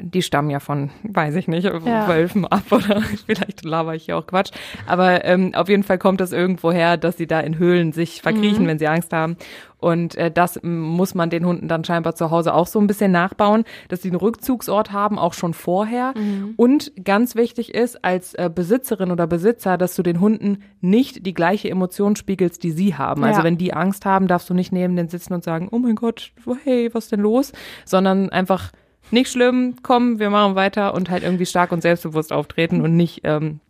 die 0.00 0.22
stammen 0.22 0.50
ja 0.50 0.60
von, 0.60 0.90
weiß 1.02 1.34
ich 1.36 1.48
nicht, 1.48 1.64
ja. 1.64 2.08
Wölfen 2.08 2.46
ab 2.46 2.64
oder 2.70 3.00
vielleicht 3.26 3.64
laber 3.64 3.94
ich 3.94 4.04
hier 4.04 4.16
auch 4.16 4.26
Quatsch. 4.26 4.50
Aber 4.86 5.24
ähm, 5.24 5.54
auf 5.54 5.68
jeden 5.68 5.82
Fall 5.82 5.98
kommt 5.98 6.20
das 6.20 6.32
irgendwo 6.32 6.72
her, 6.72 6.96
dass 6.96 7.16
sie 7.16 7.26
da 7.26 7.40
in 7.40 7.58
Höhlen 7.58 7.92
sich 7.92 8.22
verkriechen, 8.22 8.64
mhm. 8.64 8.68
wenn 8.68 8.78
sie 8.78 8.88
Angst 8.88 9.12
haben. 9.12 9.36
Und 9.84 10.14
äh, 10.14 10.30
das 10.30 10.58
muss 10.62 11.14
man 11.14 11.28
den 11.28 11.44
Hunden 11.44 11.68
dann 11.68 11.84
scheinbar 11.84 12.14
zu 12.14 12.30
Hause 12.30 12.54
auch 12.54 12.66
so 12.66 12.80
ein 12.80 12.86
bisschen 12.86 13.12
nachbauen, 13.12 13.64
dass 13.88 14.00
sie 14.00 14.08
einen 14.08 14.16
Rückzugsort 14.16 14.92
haben, 14.92 15.18
auch 15.18 15.34
schon 15.34 15.52
vorher. 15.52 16.14
Mhm. 16.16 16.54
Und 16.56 16.92
ganz 17.04 17.34
wichtig 17.34 17.74
ist, 17.74 18.02
als 18.02 18.32
äh, 18.32 18.50
Besitzerin 18.52 19.10
oder 19.10 19.26
Besitzer, 19.26 19.76
dass 19.76 19.94
du 19.94 20.02
den 20.02 20.20
Hunden 20.20 20.62
nicht 20.80 21.26
die 21.26 21.34
gleiche 21.34 21.68
Emotion 21.68 22.16
spiegelst, 22.16 22.62
die 22.62 22.70
sie 22.70 22.94
haben. 22.94 23.22
Also 23.22 23.32
ja. 23.32 23.36
Also 23.36 23.44
wenn 23.44 23.58
die 23.58 23.74
Angst 23.74 24.06
haben, 24.06 24.26
darfst 24.26 24.48
du 24.48 24.54
nicht 24.54 24.72
neben 24.72 24.96
denen 24.96 25.10
sitzen 25.10 25.34
und 25.34 25.44
sagen, 25.44 25.68
oh 25.70 25.78
mein 25.78 25.96
Gott, 25.96 26.32
hey, 26.64 26.88
was 26.94 27.08
denn 27.08 27.20
los? 27.20 27.52
Sondern 27.84 28.30
einfach 28.30 28.72
nicht 29.10 29.30
schlimm, 29.30 29.76
komm, 29.82 30.18
wir 30.18 30.30
machen 30.30 30.54
weiter 30.54 30.94
und 30.94 31.10
halt 31.10 31.22
irgendwie 31.22 31.46
stark 31.46 31.72
und 31.72 31.82
selbstbewusst 31.82 32.32
auftreten 32.32 32.80
und 32.80 32.96
nicht 32.96 33.20
ähm, 33.24 33.60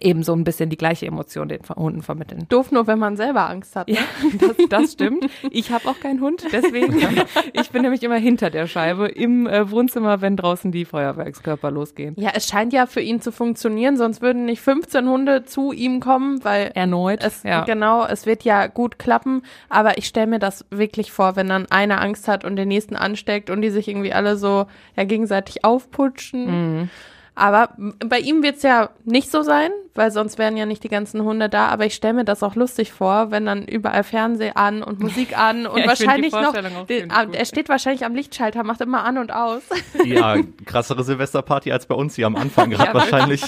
eben 0.00 0.22
so 0.22 0.32
ein 0.32 0.44
bisschen 0.44 0.70
die 0.70 0.76
gleiche 0.76 1.06
Emotion 1.06 1.48
den 1.48 1.60
Hunden 1.76 2.02
vermitteln. 2.02 2.46
Doof 2.48 2.72
nur, 2.72 2.86
wenn 2.86 2.98
man 2.98 3.16
selber 3.16 3.48
Angst 3.48 3.76
hat. 3.76 3.88
Ne? 3.88 3.94
Ja, 3.94 4.00
das, 4.40 4.56
das 4.68 4.92
stimmt. 4.92 5.28
Ich 5.50 5.70
habe 5.70 5.88
auch 5.88 6.00
keinen 6.00 6.20
Hund, 6.20 6.44
deswegen. 6.52 6.96
ich 7.52 7.70
bin 7.70 7.82
nämlich 7.82 8.02
immer 8.02 8.16
hinter 8.16 8.50
der 8.50 8.66
Scheibe 8.66 9.08
im 9.08 9.46
äh, 9.46 9.70
Wohnzimmer, 9.70 10.20
wenn 10.20 10.36
draußen 10.36 10.72
die 10.72 10.84
Feuerwerkskörper 10.84 11.70
losgehen. 11.70 12.14
Ja, 12.18 12.30
es 12.34 12.46
scheint 12.46 12.72
ja 12.72 12.86
für 12.86 13.00
ihn 13.00 13.20
zu 13.20 13.32
funktionieren, 13.32 13.96
sonst 13.96 14.22
würden 14.22 14.44
nicht 14.44 14.60
15 14.60 15.08
Hunde 15.08 15.44
zu 15.44 15.72
ihm 15.72 16.00
kommen, 16.00 16.44
weil 16.44 16.70
erneut. 16.74 17.22
Es, 17.22 17.42
ja. 17.42 17.64
Genau, 17.64 18.06
es 18.06 18.26
wird 18.26 18.44
ja 18.44 18.66
gut 18.66 18.98
klappen, 18.98 19.42
aber 19.68 19.98
ich 19.98 20.06
stelle 20.06 20.26
mir 20.26 20.38
das 20.38 20.64
wirklich 20.70 21.12
vor, 21.12 21.36
wenn 21.36 21.48
dann 21.48 21.66
einer 21.66 22.00
Angst 22.00 22.28
hat 22.28 22.44
und 22.44 22.56
den 22.56 22.68
nächsten 22.68 22.96
ansteckt 22.96 23.50
und 23.50 23.62
die 23.62 23.70
sich 23.70 23.88
irgendwie 23.88 24.12
alle 24.12 24.36
so 24.36 24.66
ja 24.96 25.04
gegenseitig 25.04 25.64
aufputschen. 25.64 26.46
Mhm. 26.46 26.90
Aber 27.38 27.68
bei 27.98 28.18
ihm 28.18 28.42
wird's 28.42 28.62
ja 28.62 28.88
nicht 29.04 29.30
so 29.30 29.42
sein, 29.42 29.70
weil 29.94 30.10
sonst 30.10 30.38
wären 30.38 30.56
ja 30.56 30.64
nicht 30.64 30.82
die 30.82 30.88
ganzen 30.88 31.22
Hunde 31.22 31.50
da. 31.50 31.68
Aber 31.68 31.84
ich 31.84 31.94
stelle 31.94 32.14
mir 32.14 32.24
das 32.24 32.42
auch 32.42 32.54
lustig 32.54 32.92
vor, 32.92 33.30
wenn 33.30 33.44
dann 33.44 33.64
überall 33.64 34.04
Fernseh 34.04 34.52
an 34.54 34.82
und 34.82 35.00
Musik 35.00 35.38
an 35.38 35.66
und 35.66 35.78
ja, 35.80 35.86
wahrscheinlich 35.86 36.32
noch. 36.32 36.54
Den, 36.86 37.10
er 37.10 37.44
steht 37.44 37.68
wahrscheinlich 37.68 38.06
am 38.06 38.14
Lichtschalter, 38.14 38.64
macht 38.64 38.80
immer 38.80 39.04
an 39.04 39.18
und 39.18 39.32
aus. 39.32 39.62
Ja, 40.04 40.36
krassere 40.64 41.04
Silvesterparty 41.04 41.72
als 41.72 41.86
bei 41.86 41.94
uns 41.94 42.14
hier 42.14 42.26
am 42.26 42.36
Anfang 42.36 42.70
gerade 42.70 42.88
ja, 42.88 42.94
wahrscheinlich. 42.94 43.42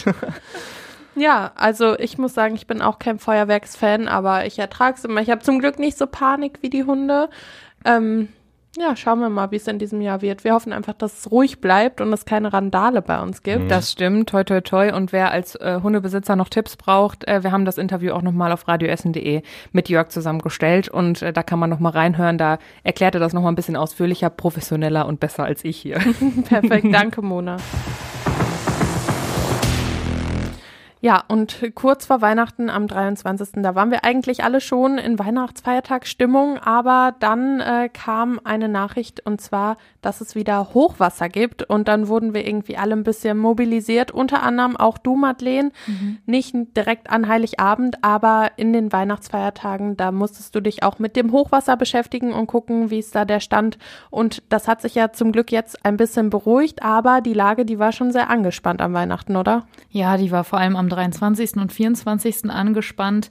Ja, 1.15 1.53
also 1.55 1.99
ich 1.99 2.19
muss 2.19 2.35
sagen, 2.35 2.57
ich 2.57 2.67
bin 2.67 2.83
auch 2.83 2.99
kein 2.99 3.19
Feuerwerksfan, 3.19 4.07
aber 4.07 4.45
ich 4.45 4.59
ertrage 4.59 4.97
es 4.99 5.05
immer. 5.05 5.23
Ich 5.23 5.31
habe 5.31 5.41
zum 5.41 5.61
Glück 5.61 5.79
nicht 5.79 5.97
so 5.97 6.07
Panik 6.07 6.59
wie 6.61 6.69
die 6.71 6.85
Hunde. 6.85 7.31
Ähm, 7.85 8.29
ja, 8.77 8.95
schauen 8.97 9.21
wir 9.21 9.31
mal, 9.31 9.51
wie 9.51 9.57
es 9.57 9.67
in 9.67 9.79
diesem 9.79 10.01
Jahr 10.01 10.21
wird. 10.21 10.45
Wir 10.45 10.53
hoffen 10.53 10.73
einfach, 10.73 10.93
dass 10.93 11.19
es 11.19 11.31
ruhig 11.31 11.61
bleibt 11.61 12.01
und 12.01 12.13
es 12.13 12.27
keine 12.27 12.53
Randale 12.53 13.03
bei 13.03 13.21
uns 13.21 13.43
gibt. 13.43 13.65
Mhm. 13.65 13.69
Das 13.69 13.93
stimmt, 13.93 14.29
toi 14.29 14.45
toi 14.45 14.61
toi. 14.61 14.93
Und 14.93 15.13
wer 15.13 15.31
als 15.31 15.55
äh, 15.57 15.81
Hundebesitzer 15.83 16.37
noch 16.37 16.49
Tipps 16.49 16.77
braucht, 16.77 17.27
äh, 17.27 17.43
wir 17.43 17.51
haben 17.51 17.65
das 17.65 17.79
Interview 17.79 18.13
auch 18.13 18.23
nochmal 18.23 18.53
auf 18.53 18.69
radioessen.de 18.69 19.43
mit 19.73 19.89
Jörg 19.89 20.11
zusammengestellt 20.11 20.89
und 20.89 21.23
äh, 21.23 21.33
da 21.33 21.43
kann 21.43 21.59
man 21.59 21.71
nochmal 21.71 21.93
reinhören. 21.93 22.39
Da 22.39 22.59
erklärt 22.85 23.15
er 23.15 23.21
das 23.21 23.33
nochmal 23.33 23.53
ein 23.53 23.57
bisschen 23.57 23.77
ausführlicher, 23.77 24.31
professioneller 24.31 25.07
und 25.07 25.19
besser 25.19 25.45
als 25.45 25.65
ich 25.65 25.79
hier. 25.79 25.99
Perfekt, 26.49 26.93
danke 26.93 27.23
Mona. 27.23 27.57
Ja, 31.01 31.23
und 31.29 31.71
kurz 31.75 32.07
vor 32.07 32.21
Weihnachten 32.21 32.71
am 32.71 32.89
23. 32.89 33.63
Da 33.63 33.75
waren 33.75 33.91
wir 33.91 34.05
eigentlich 34.05 34.43
alle 34.43 34.61
schon 34.61 34.99
in 34.99 35.19
Weihnachtsfeiertagsstimmung, 35.19 36.59
aber 36.59 37.15
dann 37.21 37.61
äh, 37.61 37.89
kam 37.89 38.41
eine 38.43 38.69
Nachricht 38.69 39.25
und 39.25 39.41
zwar, 39.41 39.77
dass 40.03 40.21
es 40.21 40.35
wieder 40.35 40.75
Hochwasser 40.75 41.29
gibt 41.29 41.63
und 41.63 41.87
dann 41.87 42.09
wurden 42.09 42.35
wir 42.35 42.47
irgendwie 42.47 42.77
alle 42.77 42.95
ein 42.95 43.05
bisschen 43.05 43.39
mobilisiert, 43.39 44.11
unter 44.11 44.43
anderem 44.43 44.77
auch 44.77 44.99
du, 44.99 45.15
Madeleine, 45.15 45.71
mhm. 45.87 46.19
nicht 46.27 46.55
direkt 46.77 47.11
an 47.11 47.29
Heiligabend, 47.29 48.03
aber 48.03 48.53
in 48.57 48.73
den 48.73 48.93
Weihnachtsfeiertagen, 48.93 49.97
da 49.97 50.11
musstest 50.11 50.55
du 50.55 50.61
dich 50.61 50.83
auch 50.83 50.99
mit 50.99 51.15
dem 51.15 51.31
Hochwasser 51.31 51.77
beschäftigen 51.77 52.33
und 52.33 52.49
gucken, 52.49 52.91
wie 52.91 52.99
ist 52.99 53.15
da 53.15 53.25
der 53.25 53.41
Stand 53.41 53.79
und 54.11 54.43
das 54.49 54.67
hat 54.67 54.83
sich 54.83 54.97
ja 54.97 55.13
zum 55.13 55.31
Glück 55.31 55.53
jetzt 55.53 55.85
ein 55.85 55.97
bisschen 55.97 56.31
beruhigt, 56.31 56.83
aber 56.83 57.21
die 57.21 57.35
Lage, 57.35 57.65
die 57.65 57.79
war 57.79 57.93
schon 57.93 58.11
sehr 58.11 58.31
angespannt 58.31 58.83
am 58.83 58.95
Weihnachten, 58.95 59.37
oder? 59.37 59.67
Ja, 59.91 60.17
die 60.17 60.33
war 60.33 60.43
vor 60.43 60.59
allem 60.59 60.75
am 60.75 60.88
23. 60.89 61.57
und 61.57 61.73
24. 61.73 62.51
angespannt. 62.51 63.31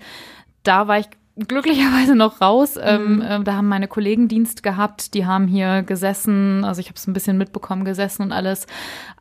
Da 0.64 0.88
war 0.88 1.00
ich 1.00 1.08
glücklicherweise 1.48 2.16
noch 2.16 2.42
raus. 2.42 2.80
Ähm, 2.82 3.18
mhm. 3.18 3.26
Ähm, 3.28 3.44
da 3.44 3.54
haben 3.56 3.68
meine 3.68 3.88
Kollegen 3.88 4.28
Dienst 4.28 4.64
gehabt, 4.64 5.14
die 5.14 5.26
haben 5.26 5.48
hier 5.48 5.84
gesessen, 5.84 6.64
also 6.64 6.80
ich 6.80 6.88
habe 6.88 6.96
es 6.96 7.08
ein 7.08 7.14
bisschen 7.14 7.38
mitbekommen, 7.38 7.86
gesessen 7.86 8.24
und 8.24 8.32
alles 8.32 8.68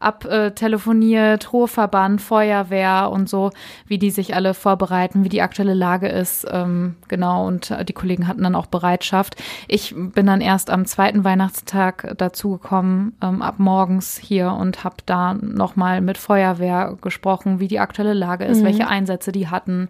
abtelefoniert, 0.00 1.52
Ruhrverband, 1.52 2.20
Feuerwehr 2.20 3.10
und 3.10 3.28
so, 3.28 3.50
wie 3.86 3.98
die 3.98 4.10
sich 4.10 4.34
alle 4.34 4.54
vorbereiten, 4.54 5.24
wie 5.24 5.28
die 5.28 5.42
aktuelle 5.42 5.74
Lage 5.74 6.08
ist. 6.08 6.46
Ähm, 6.50 6.96
genau, 7.08 7.46
und 7.46 7.74
die 7.88 7.92
Kollegen 7.92 8.28
hatten 8.28 8.42
dann 8.42 8.54
auch 8.54 8.66
Bereitschaft. 8.66 9.36
Ich 9.68 9.94
bin 9.96 10.26
dann 10.26 10.40
erst 10.40 10.70
am 10.70 10.86
zweiten 10.86 11.24
Weihnachtstag 11.24 12.14
dazugekommen, 12.18 13.14
ähm, 13.22 13.42
ab 13.42 13.56
morgens 13.58 14.18
hier 14.18 14.52
und 14.52 14.84
habe 14.84 14.96
da 15.06 15.34
nochmal 15.34 16.00
mit 16.00 16.18
Feuerwehr 16.18 16.96
gesprochen, 17.00 17.60
wie 17.60 17.68
die 17.68 17.80
aktuelle 17.80 18.14
Lage 18.14 18.44
ist, 18.44 18.60
mhm. 18.60 18.66
welche 18.66 18.88
Einsätze 18.88 19.32
die 19.32 19.48
hatten. 19.48 19.88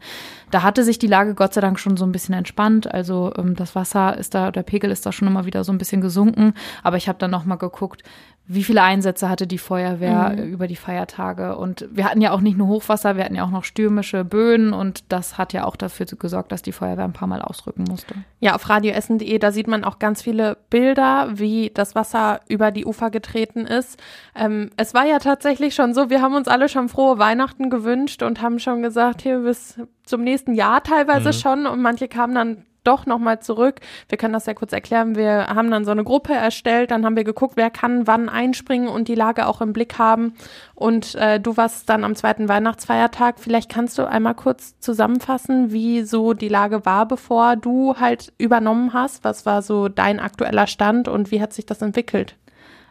Da 0.50 0.62
hatte 0.62 0.84
sich 0.84 0.98
die 0.98 1.08
Lage 1.08 1.34
Gott 1.34 1.54
sei 1.54 1.60
Dank 1.60 1.78
schon 1.78 1.96
so 1.96 2.04
ein 2.04 2.12
bisschen 2.16 2.34
entspannt. 2.34 2.92
Also 2.92 3.32
ähm, 3.36 3.54
das 3.54 3.74
Wasser 3.74 4.16
ist 4.16 4.34
da, 4.34 4.50
der 4.50 4.62
Pegel 4.62 4.90
ist 4.90 5.04
da 5.04 5.12
schon 5.12 5.28
immer 5.28 5.44
wieder 5.44 5.64
so 5.64 5.72
ein 5.72 5.78
bisschen 5.78 6.00
gesunken. 6.00 6.54
Aber 6.82 6.96
ich 6.96 7.08
habe 7.08 7.18
dann 7.18 7.30
nochmal 7.30 7.58
geguckt, 7.58 8.02
wie 8.48 8.62
viele 8.62 8.82
Einsätze 8.82 9.28
hatte 9.28 9.46
die 9.46 9.58
Feuerwehr 9.58 10.34
mhm. 10.36 10.44
über 10.44 10.68
die 10.68 10.76
Feiertage. 10.76 11.56
Und 11.56 11.88
wir 11.90 12.04
hatten 12.04 12.20
ja 12.20 12.30
auch 12.30 12.40
nicht 12.40 12.56
nur 12.56 12.68
Hochwasser, 12.68 13.16
wir 13.16 13.24
hatten 13.24 13.34
ja 13.34 13.44
auch 13.44 13.50
noch 13.50 13.64
stürmische 13.64 14.24
Böen 14.24 14.72
und 14.72 15.04
das 15.12 15.36
hat 15.36 15.52
ja 15.52 15.64
auch 15.64 15.74
dafür 15.74 16.06
gesorgt, 16.06 16.52
dass 16.52 16.62
die 16.62 16.72
Feuerwehr 16.72 17.04
ein 17.04 17.12
paar 17.12 17.26
Mal 17.26 17.42
ausrücken 17.42 17.84
musste. 17.88 18.14
Ja, 18.38 18.54
auf 18.54 18.68
radioessen.de, 18.68 19.38
da 19.38 19.50
sieht 19.50 19.66
man 19.66 19.82
auch 19.82 19.98
ganz 19.98 20.22
viele 20.22 20.58
Bilder, 20.70 21.30
wie 21.32 21.72
das 21.74 21.96
Wasser 21.96 22.40
über 22.48 22.70
die 22.70 22.86
Ufer 22.86 23.10
getreten 23.10 23.66
ist. 23.66 24.00
Ähm, 24.36 24.70
es 24.76 24.94
war 24.94 25.06
ja 25.06 25.18
tatsächlich 25.18 25.74
schon 25.74 25.92
so, 25.92 26.08
wir 26.08 26.22
haben 26.22 26.34
uns 26.34 26.46
alle 26.46 26.68
schon 26.68 26.88
frohe 26.88 27.18
Weihnachten 27.18 27.68
gewünscht 27.68 28.22
und 28.22 28.42
haben 28.42 28.60
schon 28.60 28.80
gesagt, 28.80 29.22
hier 29.22 29.40
bis 29.40 29.80
zum 30.04 30.22
nächsten 30.22 30.54
Jahr 30.54 30.84
teilweise 30.84 31.30
mhm. 31.30 31.32
schon 31.32 31.66
und 31.66 31.82
manche 31.82 32.06
kamen 32.06 32.34
dann 32.34 32.66
doch 32.86 33.06
nochmal 33.06 33.40
zurück. 33.40 33.80
Wir 34.08 34.18
können 34.18 34.32
das 34.32 34.46
ja 34.46 34.54
kurz 34.54 34.72
erklären. 34.72 35.16
Wir 35.16 35.48
haben 35.48 35.70
dann 35.70 35.84
so 35.84 35.90
eine 35.90 36.04
Gruppe 36.04 36.32
erstellt, 36.32 36.90
dann 36.90 37.04
haben 37.04 37.16
wir 37.16 37.24
geguckt, 37.24 37.56
wer 37.56 37.70
kann 37.70 38.06
wann 38.06 38.28
einspringen 38.28 38.88
und 38.88 39.08
die 39.08 39.14
Lage 39.14 39.46
auch 39.46 39.60
im 39.60 39.72
Blick 39.72 39.98
haben. 39.98 40.34
Und 40.74 41.14
äh, 41.16 41.40
du 41.40 41.56
warst 41.56 41.88
dann 41.88 42.04
am 42.04 42.14
zweiten 42.14 42.48
Weihnachtsfeiertag. 42.48 43.38
Vielleicht 43.38 43.70
kannst 43.70 43.98
du 43.98 44.08
einmal 44.08 44.34
kurz 44.34 44.78
zusammenfassen, 44.80 45.72
wie 45.72 46.02
so 46.02 46.32
die 46.32 46.48
Lage 46.48 46.84
war, 46.84 47.06
bevor 47.06 47.56
du 47.56 47.96
halt 47.98 48.32
übernommen 48.38 48.92
hast. 48.92 49.24
Was 49.24 49.46
war 49.46 49.62
so 49.62 49.88
dein 49.88 50.20
aktueller 50.20 50.66
Stand 50.66 51.08
und 51.08 51.30
wie 51.30 51.40
hat 51.40 51.52
sich 51.52 51.66
das 51.66 51.82
entwickelt? 51.82 52.36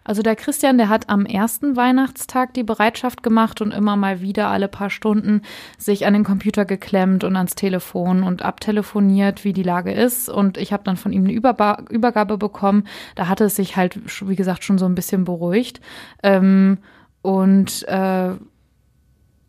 Also 0.06 0.22
der 0.22 0.36
Christian, 0.36 0.78
der 0.78 0.88
hat 0.88 1.10
am 1.10 1.26
ersten 1.26 1.76
Weihnachtstag 1.76 2.54
die 2.54 2.64
Bereitschaft 2.64 3.24
gemacht 3.24 3.60
und 3.60 3.72
immer 3.72 3.96
mal 3.96 4.22
wieder 4.22 4.50
alle 4.50 4.68
paar 4.68 4.92
Stunden 4.92 5.42
sich 5.80 6.06
an 6.06 6.14
den 6.14 6.24
Computer 6.24 6.64
geklemmt 6.64 7.24
und 7.24 7.36
ans 7.36 7.56
Telefon 7.56 8.22
und 8.22 8.44
abtelefoniert, 8.44 9.44
wie 9.44 9.52
die 9.52 9.64
Lage 9.64 9.92
ist. 9.92 10.30
Und 10.30 10.58
ich 10.60 10.72
habe 10.72 10.84
dann 10.84 10.96
von 10.96 11.12
ihm 11.12 11.24
eine 11.24 11.34
Überba 11.34 11.84
Übergabe 11.90 12.38
bekommen. 12.38 12.84
Da 13.16 13.28
hatte 13.28 13.46
es 13.46 13.56
sich 13.56 13.78
halt, 13.78 14.00
wie 14.28 14.36
gesagt, 14.36 14.64
schon 14.64 14.78
so 14.78 14.86
ein 14.86 14.94
bisschen 14.94 15.26
beruhigt. 15.26 15.82
Ähm, 16.22 16.78
und 17.24 17.88
äh, 17.88 18.36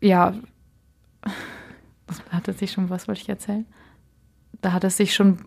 ja, 0.01 0.33
was 2.07 2.23
hat 2.31 2.47
es 2.47 2.57
sich 2.57 2.71
schon, 2.71 2.89
was 2.89 3.07
wollte 3.07 3.21
ich 3.21 3.29
erzählen? 3.29 3.67
Da 4.61 4.73
hat 4.73 4.83
es 4.83 4.97
sich 4.97 5.13
schon, 5.13 5.37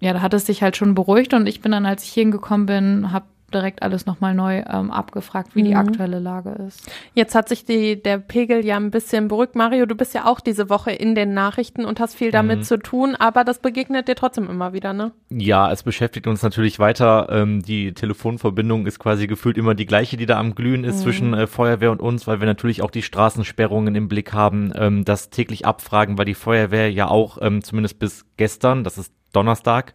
ja, 0.00 0.12
da 0.12 0.22
hat 0.22 0.34
es 0.34 0.44
sich 0.44 0.64
halt 0.64 0.76
schon 0.76 0.96
beruhigt 0.96 1.34
und 1.34 1.46
ich 1.46 1.60
bin 1.60 1.70
dann, 1.70 1.86
als 1.86 2.02
ich 2.02 2.10
hier 2.10 2.22
hingekommen 2.22 2.66
bin, 2.66 3.12
habe 3.12 3.26
direkt 3.52 3.82
alles 3.82 4.06
nochmal 4.06 4.34
neu 4.34 4.62
ähm, 4.68 4.90
abgefragt, 4.90 5.54
wie 5.54 5.60
mhm. 5.60 5.66
die 5.66 5.74
aktuelle 5.76 6.18
Lage 6.18 6.50
ist. 6.66 6.90
Jetzt 7.14 7.34
hat 7.34 7.48
sich 7.48 7.64
die, 7.64 8.02
der 8.02 8.18
Pegel 8.18 8.64
ja 8.64 8.76
ein 8.76 8.90
bisschen 8.90 9.28
beruhigt. 9.28 9.54
Mario, 9.54 9.86
du 9.86 9.94
bist 9.94 10.14
ja 10.14 10.26
auch 10.26 10.40
diese 10.40 10.68
Woche 10.68 10.90
in 10.90 11.14
den 11.14 11.32
Nachrichten 11.34 11.84
und 11.84 12.00
hast 12.00 12.16
viel 12.16 12.30
damit 12.30 12.60
mhm. 12.60 12.62
zu 12.64 12.78
tun, 12.78 13.14
aber 13.14 13.44
das 13.44 13.60
begegnet 13.60 14.08
dir 14.08 14.16
trotzdem 14.16 14.50
immer 14.50 14.72
wieder, 14.72 14.92
ne? 14.92 15.12
Ja, 15.30 15.70
es 15.70 15.82
beschäftigt 15.82 16.26
uns 16.26 16.42
natürlich 16.42 16.78
weiter. 16.78 17.28
Ähm, 17.30 17.62
die 17.62 17.94
Telefonverbindung 17.94 18.86
ist 18.86 18.98
quasi 18.98 19.26
gefühlt 19.26 19.58
immer 19.58 19.74
die 19.74 19.86
gleiche, 19.86 20.16
die 20.16 20.26
da 20.26 20.38
am 20.38 20.54
Glühen 20.54 20.84
ist 20.84 20.98
mhm. 20.98 21.02
zwischen 21.02 21.34
äh, 21.34 21.46
Feuerwehr 21.46 21.92
und 21.92 22.00
uns, 22.00 22.26
weil 22.26 22.40
wir 22.40 22.46
natürlich 22.46 22.82
auch 22.82 22.90
die 22.90 23.02
Straßensperrungen 23.02 23.94
im 23.94 24.08
Blick 24.08 24.32
haben, 24.32 24.72
ähm, 24.74 25.04
das 25.04 25.30
täglich 25.30 25.66
abfragen, 25.66 26.18
weil 26.18 26.24
die 26.24 26.34
Feuerwehr 26.34 26.90
ja 26.90 27.08
auch 27.08 27.38
ähm, 27.40 27.62
zumindest 27.62 27.98
bis 27.98 28.24
gestern, 28.36 28.84
das 28.84 28.98
ist 28.98 29.12
Donnerstag, 29.32 29.92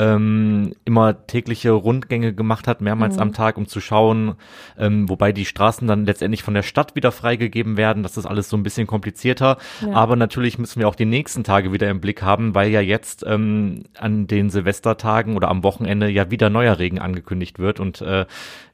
ähm, 0.00 0.72
immer 0.86 1.26
tägliche 1.26 1.72
Rundgänge 1.72 2.32
gemacht 2.32 2.66
hat, 2.66 2.80
mehrmals 2.80 3.16
mhm. 3.16 3.22
am 3.22 3.32
Tag, 3.34 3.58
um 3.58 3.66
zu 3.66 3.80
schauen, 3.80 4.34
ähm, 4.78 5.10
wobei 5.10 5.32
die 5.32 5.44
Straßen 5.44 5.86
dann 5.86 6.06
letztendlich 6.06 6.42
von 6.42 6.54
der 6.54 6.62
Stadt 6.62 6.96
wieder 6.96 7.12
freigegeben 7.12 7.76
werden. 7.76 8.02
Das 8.02 8.16
ist 8.16 8.24
alles 8.24 8.48
so 8.48 8.56
ein 8.56 8.62
bisschen 8.62 8.86
komplizierter. 8.86 9.58
Ja. 9.82 9.92
Aber 9.92 10.16
natürlich 10.16 10.58
müssen 10.58 10.80
wir 10.80 10.88
auch 10.88 10.94
die 10.94 11.04
nächsten 11.04 11.44
Tage 11.44 11.70
wieder 11.72 11.90
im 11.90 12.00
Blick 12.00 12.22
haben, 12.22 12.54
weil 12.54 12.70
ja 12.70 12.80
jetzt 12.80 13.24
ähm, 13.26 13.84
an 13.98 14.26
den 14.26 14.48
Silvestertagen 14.48 15.36
oder 15.36 15.48
am 15.48 15.62
Wochenende 15.62 16.08
ja 16.08 16.30
wieder 16.30 16.48
neuer 16.48 16.78
Regen 16.78 16.98
angekündigt 16.98 17.58
wird 17.58 17.78
und 17.78 18.00
äh, 18.00 18.24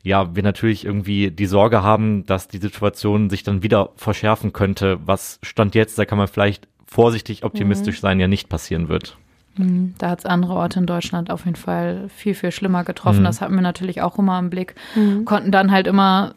ja, 0.05 0.37
wir 0.37 0.45
natürlich 0.45 0.85
irgendwie 0.85 1.33
die 1.33 1.47
Sorge 1.47 1.83
haben, 1.83 2.25
dass 2.27 2.47
die 2.47 2.59
Situation 2.59 3.29
sich 3.31 3.43
dann 3.43 3.65
wieder 3.65 3.91
verschärfen 3.97 4.53
könnte. 4.53 5.01
Was 5.05 5.41
stand 5.43 5.75
jetzt, 5.75 5.99
da 5.99 6.05
kann 6.05 6.19
man 6.19 6.29
vielleicht 6.29 6.69
vorsichtig 6.87 7.43
optimistisch 7.43 7.97
mhm. 7.97 8.03
sein, 8.03 8.21
ja 8.21 8.29
nicht 8.29 8.49
passieren 8.49 8.89
wird. 8.89 9.17
Mhm. 9.57 9.95
Da 9.99 10.11
hat 10.11 10.21
es 10.21 10.27
andere 10.27 10.55
Orte 10.55 10.81
in 10.81 10.87
Deutschland 10.87 11.31
auf 11.31 11.45
jeden 11.45 11.57
Fall 11.57 12.09
viel, 12.09 12.35
viel 12.35 12.51
schlimmer 12.51 12.85
getroffen. 12.85 13.21
Mhm. 13.21 13.25
Das 13.25 13.41
hatten 13.41 13.55
wir 13.55 13.63
natürlich 13.63 14.03
auch 14.03 14.19
immer 14.19 14.39
im 14.39 14.51
Blick. 14.51 14.75
Mhm. 14.95 15.25
Konnten 15.25 15.51
dann 15.51 15.71
halt 15.71 15.87
immer, 15.87 16.35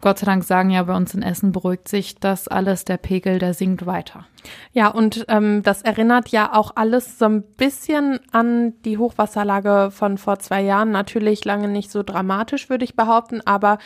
Gott 0.00 0.18
sei 0.18 0.26
Dank 0.26 0.44
sagen, 0.44 0.70
ja, 0.70 0.82
bei 0.82 0.96
uns 0.96 1.14
in 1.14 1.22
Essen 1.22 1.52
beruhigt 1.52 1.88
sich 1.88 2.16
das 2.16 2.48
alles, 2.48 2.84
der 2.84 2.96
Pegel, 2.96 3.38
der 3.38 3.54
sinkt 3.54 3.86
weiter. 3.86 4.26
Ja, 4.72 4.88
und 4.88 5.24
ähm, 5.28 5.62
das 5.62 5.82
erinnert 5.82 6.28
ja 6.28 6.52
auch 6.54 6.72
alles 6.74 7.18
so 7.18 7.26
ein 7.26 7.42
bisschen 7.42 8.18
an 8.32 8.72
die 8.84 8.98
Hochwasserlage 8.98 9.90
von 9.92 10.18
vor 10.18 10.38
zwei 10.38 10.62
Jahren. 10.62 10.90
Natürlich 10.90 11.44
lange 11.44 11.68
nicht 11.68 11.90
so 11.90 12.02
dramatisch, 12.02 12.68
würde 12.68 12.84
ich 12.84 12.96
behaupten, 12.96 13.40
aber 13.44 13.78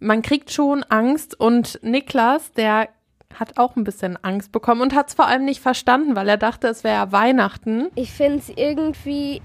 man 0.00 0.22
kriegt 0.22 0.50
schon 0.50 0.82
Angst 0.88 1.38
und 1.38 1.78
Niklas, 1.82 2.52
der 2.52 2.88
hat 3.38 3.58
auch 3.58 3.76
ein 3.76 3.84
bisschen 3.84 4.18
Angst 4.22 4.52
bekommen 4.52 4.80
und 4.80 4.94
hat 4.94 5.08
es 5.08 5.14
vor 5.14 5.26
allem 5.26 5.44
nicht 5.44 5.60
verstanden, 5.60 6.16
weil 6.16 6.28
er 6.28 6.36
dachte, 6.36 6.68
es 6.68 6.84
wäre 6.84 6.96
ja 6.96 7.12
Weihnachten. 7.12 7.88
Ich 7.94 8.12
finde 8.12 8.38
es 8.38 8.48
irgendwie 8.48 9.40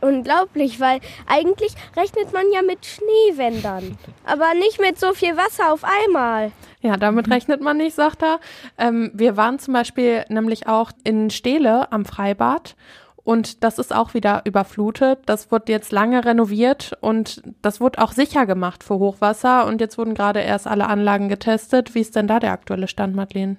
unglaublich, 0.00 0.80
weil 0.80 1.00
eigentlich 1.26 1.74
rechnet 1.96 2.32
man 2.32 2.44
ja 2.52 2.62
mit 2.62 2.84
Schneewändern, 2.84 3.96
aber 4.24 4.54
nicht 4.54 4.80
mit 4.80 4.98
so 4.98 5.14
viel 5.14 5.36
Wasser 5.36 5.72
auf 5.72 5.82
einmal. 5.84 6.52
Ja, 6.80 6.96
damit 6.96 7.30
rechnet 7.30 7.62
man 7.62 7.78
nicht, 7.78 7.94
sagt 7.94 8.22
er. 8.22 8.40
Ähm, 8.76 9.10
wir 9.14 9.36
waren 9.36 9.58
zum 9.58 9.72
Beispiel 9.72 10.24
nämlich 10.28 10.66
auch 10.66 10.92
in 11.02 11.30
Stele 11.30 11.90
am 11.90 12.04
Freibad 12.04 12.76
und 13.24 13.64
das 13.64 13.78
ist 13.78 13.94
auch 13.94 14.12
wieder 14.12 14.42
überflutet. 14.44 15.20
Das 15.24 15.50
wird 15.50 15.70
jetzt 15.70 15.92
lange 15.92 16.24
renoviert 16.26 16.96
und 17.00 17.42
das 17.62 17.80
wird 17.80 17.98
auch 17.98 18.12
sicher 18.12 18.44
gemacht 18.44 18.84
für 18.84 18.98
Hochwasser. 18.98 19.66
Und 19.66 19.80
jetzt 19.80 19.96
wurden 19.96 20.14
gerade 20.14 20.40
erst 20.40 20.66
alle 20.66 20.86
Anlagen 20.86 21.30
getestet. 21.30 21.94
Wie 21.94 22.00
ist 22.00 22.14
denn 22.14 22.26
da 22.26 22.38
der 22.38 22.52
aktuelle 22.52 22.86
Stand, 22.86 23.16
Madeleine? 23.16 23.56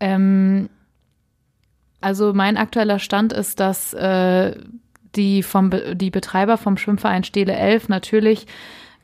Ähm, 0.00 0.68
also 2.00 2.34
mein 2.34 2.56
aktueller 2.56 2.98
Stand 2.98 3.32
ist, 3.32 3.60
dass 3.60 3.94
äh, 3.94 4.56
die, 5.14 5.44
vom 5.44 5.70
Be 5.70 5.94
die 5.94 6.10
Betreiber 6.10 6.58
vom 6.58 6.76
Schwimmverein 6.76 7.22
Stele 7.22 7.54
11 7.54 7.88
natürlich 7.88 8.48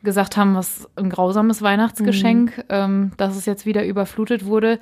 gesagt 0.02 0.36
haben, 0.36 0.56
was 0.56 0.88
ein 0.96 1.10
grausames 1.10 1.62
Weihnachtsgeschenk, 1.62 2.58
mhm. 2.58 2.64
ähm, 2.70 3.12
dass 3.18 3.36
es 3.36 3.46
jetzt 3.46 3.66
wieder 3.66 3.84
überflutet 3.84 4.44
wurde 4.44 4.80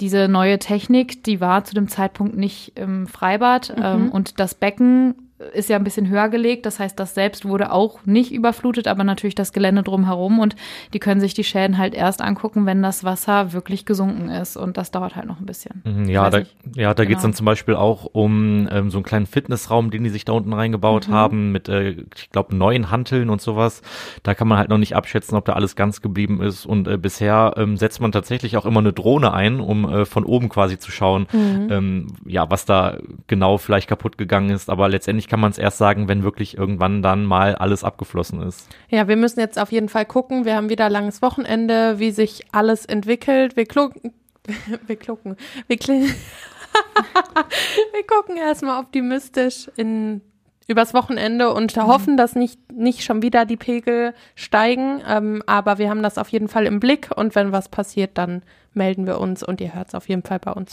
diese 0.00 0.28
neue 0.28 0.58
Technik, 0.58 1.24
die 1.24 1.40
war 1.40 1.64
zu 1.64 1.74
dem 1.74 1.88
Zeitpunkt 1.88 2.36
nicht 2.36 2.78
im 2.78 3.06
Freibad 3.06 3.76
mhm. 3.76 3.82
ähm, 3.82 4.10
und 4.10 4.40
das 4.40 4.54
Becken 4.54 5.31
ist 5.52 5.68
ja 5.68 5.76
ein 5.76 5.84
bisschen 5.84 6.08
höher 6.08 6.28
gelegt. 6.28 6.66
Das 6.66 6.78
heißt, 6.78 6.98
das 6.98 7.14
selbst 7.14 7.44
wurde 7.44 7.72
auch 7.72 8.00
nicht 8.04 8.32
überflutet, 8.32 8.88
aber 8.88 9.04
natürlich 9.04 9.34
das 9.34 9.52
Gelände 9.52 9.82
drumherum. 9.82 10.38
Und 10.38 10.56
die 10.92 10.98
können 10.98 11.20
sich 11.20 11.34
die 11.34 11.44
Schäden 11.44 11.78
halt 11.78 11.94
erst 11.94 12.22
angucken, 12.22 12.66
wenn 12.66 12.82
das 12.82 13.04
Wasser 13.04 13.52
wirklich 13.52 13.84
gesunken 13.84 14.28
ist. 14.28 14.56
Und 14.56 14.76
das 14.76 14.90
dauert 14.90 15.16
halt 15.16 15.26
noch 15.26 15.40
ein 15.40 15.46
bisschen. 15.46 15.82
Mhm, 15.84 16.08
ja, 16.08 16.30
da, 16.30 16.38
ja, 16.74 16.94
da 16.94 17.02
genau. 17.02 17.08
geht's 17.08 17.22
dann 17.22 17.34
zum 17.34 17.46
Beispiel 17.46 17.74
auch 17.74 18.06
um 18.12 18.68
ähm, 18.70 18.90
so 18.90 18.98
einen 18.98 19.04
kleinen 19.04 19.26
Fitnessraum, 19.26 19.90
den 19.90 20.04
die 20.04 20.10
sich 20.10 20.24
da 20.24 20.32
unten 20.32 20.52
reingebaut 20.52 21.08
mhm. 21.08 21.12
haben, 21.12 21.52
mit, 21.52 21.68
äh, 21.68 21.90
ich 22.14 22.30
glaube, 22.30 22.54
neuen 22.56 22.90
Hanteln 22.90 23.30
und 23.30 23.40
sowas. 23.40 23.82
Da 24.22 24.34
kann 24.34 24.48
man 24.48 24.58
halt 24.58 24.68
noch 24.68 24.78
nicht 24.78 24.94
abschätzen, 24.96 25.36
ob 25.36 25.44
da 25.44 25.54
alles 25.54 25.76
ganz 25.76 26.02
geblieben 26.02 26.40
ist. 26.40 26.66
Und 26.66 26.88
äh, 26.88 26.96
bisher 26.96 27.54
ähm, 27.56 27.76
setzt 27.76 28.00
man 28.00 28.12
tatsächlich 28.12 28.56
auch 28.56 28.66
immer 28.66 28.80
eine 28.80 28.92
Drohne 28.92 29.32
ein, 29.32 29.60
um 29.60 29.88
äh, 29.88 30.04
von 30.04 30.24
oben 30.24 30.48
quasi 30.48 30.78
zu 30.78 30.90
schauen, 30.90 31.26
mhm. 31.32 31.68
ähm, 31.70 32.06
ja, 32.26 32.50
was 32.50 32.64
da 32.64 32.98
genau 33.26 33.58
vielleicht 33.58 33.88
kaputt 33.88 34.18
gegangen 34.18 34.50
ist. 34.50 34.70
Aber 34.70 34.88
letztendlich 34.88 35.28
kann 35.32 35.40
man 35.40 35.50
es 35.50 35.56
erst 35.56 35.78
sagen, 35.78 36.08
wenn 36.08 36.24
wirklich 36.24 36.58
irgendwann 36.58 37.00
dann 37.00 37.24
mal 37.24 37.54
alles 37.54 37.84
abgeflossen 37.84 38.42
ist. 38.42 38.68
Ja, 38.90 39.08
wir 39.08 39.16
müssen 39.16 39.40
jetzt 39.40 39.58
auf 39.58 39.72
jeden 39.72 39.88
Fall 39.88 40.04
gucken. 40.04 40.44
Wir 40.44 40.56
haben 40.56 40.68
wieder 40.68 40.90
langes 40.90 41.22
Wochenende, 41.22 41.98
wie 41.98 42.10
sich 42.10 42.44
alles 42.52 42.84
entwickelt. 42.84 43.56
Wir 43.56 43.64
klucken, 43.64 44.12
wir 44.86 44.96
klucken, 44.96 45.38
wir, 45.68 45.78
wir 45.88 46.10
gucken 48.06 48.36
erstmal 48.36 48.78
optimistisch 48.78 49.70
in 49.74 50.20
übers 50.68 50.92
Wochenende 50.92 51.54
und 51.54 51.74
mhm. 51.74 51.86
hoffen, 51.86 52.18
dass 52.18 52.34
nicht, 52.34 52.70
nicht 52.70 53.02
schon 53.02 53.22
wieder 53.22 53.46
die 53.46 53.56
Pegel 53.56 54.12
steigen. 54.34 55.00
Ähm, 55.08 55.42
aber 55.46 55.78
wir 55.78 55.88
haben 55.88 56.02
das 56.02 56.18
auf 56.18 56.28
jeden 56.28 56.48
Fall 56.48 56.66
im 56.66 56.78
Blick 56.78 57.08
und 57.16 57.34
wenn 57.34 57.52
was 57.52 57.70
passiert, 57.70 58.18
dann 58.18 58.42
melden 58.74 59.06
wir 59.06 59.18
uns 59.18 59.42
und 59.42 59.62
ihr 59.62 59.72
hört 59.72 59.88
es 59.88 59.94
auf 59.94 60.10
jeden 60.10 60.24
Fall 60.24 60.40
bei 60.40 60.52
uns. 60.52 60.72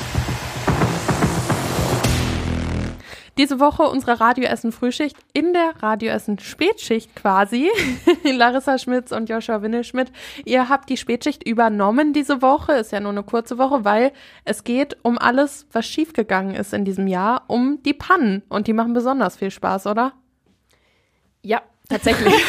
Diese 3.40 3.62
Woche 3.62 3.84
unsere 3.84 4.20
Radioessen 4.20 4.74
Frühschicht 4.74 5.16
in 5.32 5.54
der 5.54 5.82
Radioessen 5.82 6.40
Spätschicht 6.40 7.16
quasi. 7.16 7.70
Larissa 8.24 8.78
Schmitz 8.78 9.14
und 9.14 9.30
Joshua 9.30 9.62
Winneschmidt. 9.62 10.12
Ihr 10.44 10.68
habt 10.68 10.90
die 10.90 10.98
Spätschicht 10.98 11.48
übernommen 11.48 12.12
diese 12.12 12.42
Woche. 12.42 12.74
Ist 12.74 12.92
ja 12.92 13.00
nur 13.00 13.14
eine 13.14 13.24
kurze 13.24 13.58
Woche, 13.58 13.86
weil 13.86 14.12
es 14.44 14.66
geht 14.66 14.98
um 15.04 15.18
alles, 15.18 15.68
was 15.72 15.88
schiefgegangen 15.88 16.54
ist 16.54 16.74
in 16.74 16.84
diesem 16.84 17.08
Jahr, 17.08 17.46
um 17.48 17.82
die 17.84 17.94
Pannen. 17.94 18.44
Und 18.50 18.68
die 18.68 18.74
machen 18.74 18.92
besonders 18.92 19.38
viel 19.38 19.52
Spaß, 19.52 19.88
oder? 19.88 20.12
Ja, 21.42 21.62
tatsächlich. 21.88 22.34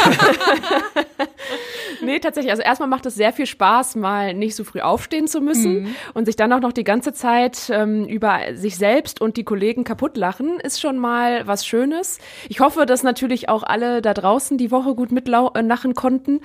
nee, 2.03 2.19
tatsächlich. 2.19 2.51
Also 2.51 2.63
erstmal 2.63 2.89
macht 2.89 3.07
es 3.07 3.15
sehr 3.15 3.33
viel 3.33 3.47
Spaß, 3.47 3.97
mal 3.97 4.35
nicht 4.35 4.55
so 4.55 4.65
früh 4.65 4.81
aufstehen 4.81 5.27
zu 5.27 5.41
müssen 5.41 5.83
mhm. 5.83 5.95
und 6.15 6.27
sich 6.27 6.37
dann 6.37 6.53
auch 6.53 6.61
noch 6.61 6.73
die 6.73 6.85
ganze 6.85 7.13
Zeit 7.13 7.71
ähm, 7.71 8.07
über 8.07 8.39
sich 8.55 8.77
selbst 8.77 9.21
und 9.21 9.37
die 9.37 9.45
Kollegen 9.45 9.85
kaputt 9.85 10.17
lachen, 10.17 10.61
ist 10.61 10.81
schon 10.81 10.99
mal 10.99 11.47
was 11.47 11.67
Schönes. 11.67 12.19
Ich 12.49 12.61
hoffe, 12.61 12.87
dass 12.87 13.03
natürlich 13.03 13.49
auch 13.49 13.63
alle 13.63 14.03
da 14.03 14.15
draußen 14.15 14.59
die 14.59 14.71
Woche 14.71 14.95
gut 14.95 15.13
mitlachen 15.13 15.91
äh, 15.91 15.95
konnten. 15.95 16.41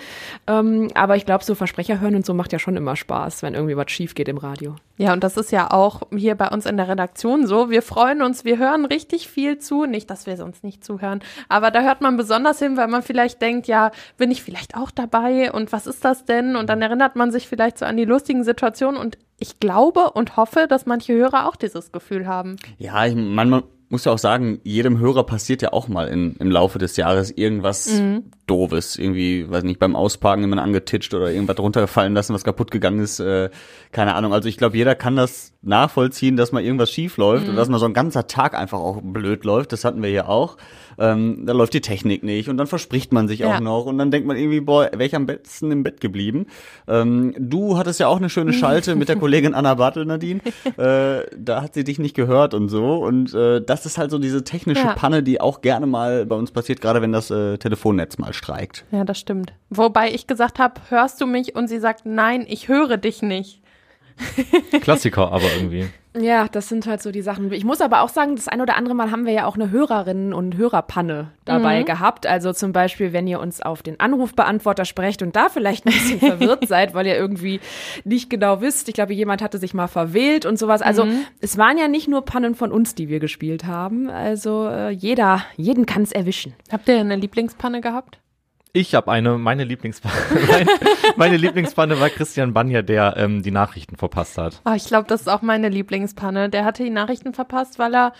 Ähm, 0.48 0.90
aber 0.94 1.16
ich 1.16 1.26
glaube, 1.26 1.44
so 1.44 1.56
Versprecher 1.56 2.00
hören 2.00 2.16
und 2.16 2.26
so 2.26 2.34
macht 2.34 2.54
ja 2.54 2.60
schon 2.60 2.78
immer 2.78 2.96
Spaß, 2.96 3.44
wenn 3.44 3.54
irgendwie 3.54 3.78
was 3.78 3.92
schief 3.92 4.16
geht 4.16 4.28
im 4.28 4.38
Radio. 4.38 4.76
Ja, 4.98 5.12
und 5.12 5.24
das 5.26 5.36
ist 5.36 5.52
ja 5.52 5.72
auch 5.72 6.04
hier 6.16 6.36
bei 6.36 6.48
uns 6.48 6.66
in 6.66 6.78
der 6.78 6.88
Redaktion 6.88 7.48
so. 7.48 7.70
Wir 7.70 7.82
freuen 7.82 8.22
uns, 8.22 8.46
wir 8.46 8.58
hören 8.58 8.86
richtig 8.86 9.28
viel 9.28 9.60
zu. 9.60 9.86
Nicht, 9.86 10.10
dass 10.10 10.26
wir 10.26 10.38
sonst 10.38 10.64
nicht 10.64 10.86
zuhören, 10.86 11.22
aber 11.50 11.70
da 11.70 11.82
hört 11.82 12.02
man 12.02 12.16
besonders 12.16 12.60
hin, 12.60 12.78
weil 12.78 12.88
man 12.88 13.02
vielleicht 13.02 13.42
denkt, 13.42 13.68
ja, 13.68 13.92
bin 14.18 14.32
ich 14.32 14.42
vielleicht 14.42 14.76
auch 14.76 14.92
dabei 14.92 15.45
und 15.52 15.72
was 15.72 15.88
ist 15.88 16.04
das 16.06 16.25
denn? 16.25 16.56
Und 16.56 16.70
dann 16.70 16.82
erinnert 16.82 17.16
man 17.16 17.32
sich 17.32 17.48
vielleicht 17.48 17.78
so 17.78 17.86
an 17.86 17.98
die 17.98 18.06
lustigen 18.06 18.44
Situationen 18.44 19.00
und 19.00 19.18
ich 19.38 19.60
glaube 19.60 20.12
und 20.12 20.38
hoffe, 20.38 20.68
dass 20.70 20.86
manche 20.86 21.14
Hörer 21.14 21.48
auch 21.48 21.56
dieses 21.56 21.92
Gefühl 21.92 22.28
haben. 22.28 22.56
Ja, 22.78 23.06
ich, 23.06 23.16
man 23.16 23.64
muss 23.90 24.06
ja 24.06 24.12
auch 24.12 24.18
sagen, 24.18 24.60
jedem 24.64 25.00
Hörer 25.00 25.25
passiert 25.25 25.62
ja 25.62 25.74
auch 25.74 25.88
mal 25.88 26.08
in, 26.08 26.36
im 26.38 26.50
Laufe 26.50 26.80
des 26.80 26.98
Jahres 26.98 27.32
irgendwas 27.32 28.00
mhm. 28.00 28.32
Doofes. 28.48 28.98
Irgendwie, 28.98 29.50
weiß 29.50 29.64
nicht, 29.64 29.80
beim 29.80 29.96
Ausparken 29.96 30.44
jemand 30.44 30.62
angetitscht 30.62 31.14
oder 31.14 31.32
irgendwas 31.32 31.60
runtergefallen 31.60 32.14
lassen, 32.14 32.34
was 32.34 32.44
kaputt 32.44 32.72
gegangen 32.72 33.00
ist. 33.00 33.20
Äh, 33.20 33.50
keine 33.92 34.16
Ahnung. 34.16 34.34
Also 34.34 34.50
ich 34.50 34.58
glaube, 34.58 34.78
jeder 34.78 34.96
kann 34.96 35.16
das 35.16 35.54
nachvollziehen, 35.65 36.38
dass 36.38 36.51
mal 36.51 36.63
irgendwas 36.63 36.91
schief 36.91 37.17
läuft 37.17 37.45
mhm. 37.45 37.51
und 37.51 37.55
dass 37.55 37.69
mal 37.69 37.79
so 37.79 37.86
ein 37.86 37.93
ganzer 37.93 38.27
Tag 38.27 38.53
einfach 38.53 38.79
auch 38.79 39.01
blöd 39.01 39.43
läuft. 39.43 39.72
Das 39.72 39.84
hatten 39.84 40.01
wir 40.01 40.10
hier 40.10 40.29
auch 40.29 40.57
ähm, 40.98 41.45
da 41.45 41.53
läuft 41.53 41.74
die 41.74 41.81
Technik 41.81 42.24
nicht 42.24 42.50
und 42.50 42.57
dann 42.57 42.67
verspricht 42.67 43.12
man 43.12 43.27
sich 43.27 43.39
ja. 43.39 43.55
auch 43.55 43.60
noch 43.60 43.86
und 43.86 43.98
dann 43.98 44.12
denkt 44.12 44.27
man 44.27 44.38
irgendwie, 44.38 44.62
boah, 44.62 44.89
wäre 44.91 45.05
ich 45.05 45.15
am 45.15 45.25
besten 45.25 45.72
im 45.72 45.84
Bett 45.84 46.01
geblieben. 46.01 46.48
Ähm, 46.88 47.34
du 47.38 47.77
hattest 47.77 48.00
ja 48.00 48.07
auch 48.07 48.17
eine 48.17 48.29
schöne 48.29 48.53
Schalte 48.53 48.95
mit 48.95 49.10
der 49.10 49.15
Kollegin 49.19 49.53
Anna 49.53 49.74
Bartel, 49.75 50.05
Nadine. 50.05 50.41
Äh, 50.77 51.25
da 51.38 51.62
hat 51.62 51.74
sie 51.74 51.84
dich 51.84 52.00
nicht 52.00 52.15
gehört 52.15 52.53
und 52.53 52.69
so 52.69 52.95
und 53.05 53.34
äh, 53.34 53.62
das 53.62 53.86
ist 53.86 53.98
halt 53.98 54.12
so 54.12 54.19
diese 54.19 54.43
technische 54.43 54.84
ja. 54.84 54.93
Panne, 54.93 55.24
die 55.24 55.39
auch 55.39 55.62
gerne 55.62 55.86
mal 55.86 56.25
bei 56.25 56.36
uns 56.36 56.51
passiert, 56.51 56.81
gerade 56.81 57.01
wenn 57.01 57.12
das 57.12 57.31
äh, 57.31 57.57
Telefonnetz 57.57 58.17
mal 58.17 58.34
streikt. 58.34 58.84
Ja, 58.91 59.05
das 59.05 59.19
stimmt. 59.19 59.53
Wobei 59.69 60.12
ich 60.12 60.27
gesagt 60.27 60.60
habe, 60.60 60.81
hörst 60.89 61.22
du 61.22 61.27
mich? 61.27 61.55
Und 61.55 61.69
sie 61.69 61.79
sagt, 61.79 62.05
nein, 62.05 62.45
ich 62.48 62.67
höre 62.67 62.98
dich 62.98 63.22
nicht. 63.22 63.62
Klassiker 64.81 65.31
aber 65.31 65.45
irgendwie. 65.55 65.86
Ja, 66.17 66.48
das 66.48 66.69
sind 66.69 66.88
halt 66.88 67.01
so 67.01 67.12
die 67.12 67.22
Sachen. 67.22 67.51
Ich 67.51 67.65
muss 67.65 67.81
aber 67.81 68.01
auch 68.01 68.10
sagen, 68.10 68.36
das 68.38 68.48
ein 68.48 68.62
oder 68.62 68.77
andere 68.77 68.95
Mal 68.95 69.12
haben 69.12 69.25
wir 69.25 69.34
ja 69.34 69.45
auch 69.45 69.55
eine 69.55 69.72
Hörerinnen- 69.72 70.34
und 70.34 70.55
Hörerpanne 70.55 71.31
dabei 71.43 71.81
mhm. 71.81 71.86
gehabt. 71.86 72.25
Also 72.25 72.53
zum 72.53 72.72
Beispiel, 72.72 73.12
wenn 73.12 73.27
ihr 73.27 73.41
uns 73.41 73.62
auf 73.62 73.84
den 73.84 74.00
Anrufbeantworter 74.00 74.86
sprecht 74.86 75.22
und 75.22 75.36
da 75.36 75.50
vielleicht 75.50 75.86
ein 75.86 75.91
bisschen 75.91 76.19
verwirrt 76.39 76.67
seid, 76.67 76.93
weil 76.93 77.05
ihr 77.05 77.17
irgendwie 77.17 77.60
nicht 78.05 78.29
genau 78.29 78.62
wisst. 78.62 78.88
Ich 78.88 78.93
glaube, 78.93 79.13
jemand 79.13 79.41
hatte 79.41 79.58
sich 79.58 79.73
mal 79.73 79.88
verwählt 79.88 80.45
und 80.45 80.58
sowas. 80.58 80.82
Also 80.82 81.04
mhm. 81.04 81.25
es 81.41 81.58
waren 81.58 81.78
ja 81.78 81.89
nicht 81.89 82.08
nur 82.08 82.23
Pannen 82.23 82.56
von 82.56 82.71
uns, 82.71 82.95
die 82.95 83.10
wir 83.10 83.19
gespielt 83.19 83.65
haben. 83.65 84.10
Also 84.10 84.67
äh, 84.69 84.91
jeder, 84.91 85.43
jeden 85.58 85.86
kann 85.86 86.04
es 86.04 86.13
erwischen. 86.13 86.54
Habt 86.71 86.88
ihr 86.88 86.97
eine 86.97 87.17
Lieblingspanne 87.17 87.82
gehabt? 87.82 88.19
Ich 88.76 88.94
habe 88.94 89.10
eine, 89.10 89.38
meine 89.38 89.64
Lieblingspanne, 89.64 90.16
meine, 90.50 90.70
meine 91.16 91.38
Lieblingspanne 91.38 91.98
war 92.02 92.10
Christian 92.10 92.54
Banja, 92.54 92.82
der 92.82 93.16
ähm, 93.16 93.42
die 93.42 93.52
Nachrichten 93.52 93.96
verpasst 93.96 94.38
hat. 94.38 94.62
Oh, 94.66 94.74
ich 94.76 94.84
glaube, 94.84 95.08
das 95.08 95.22
ist 95.22 95.28
auch 95.30 95.42
meine 95.42 95.70
Lieblingspanne. 95.70 96.50
Der 96.50 96.66
hatte 96.66 96.84
die 96.84 96.90
Nachrichten 96.90 97.34
verpasst, 97.34 97.80
weil 97.80 97.96
er 97.96 98.12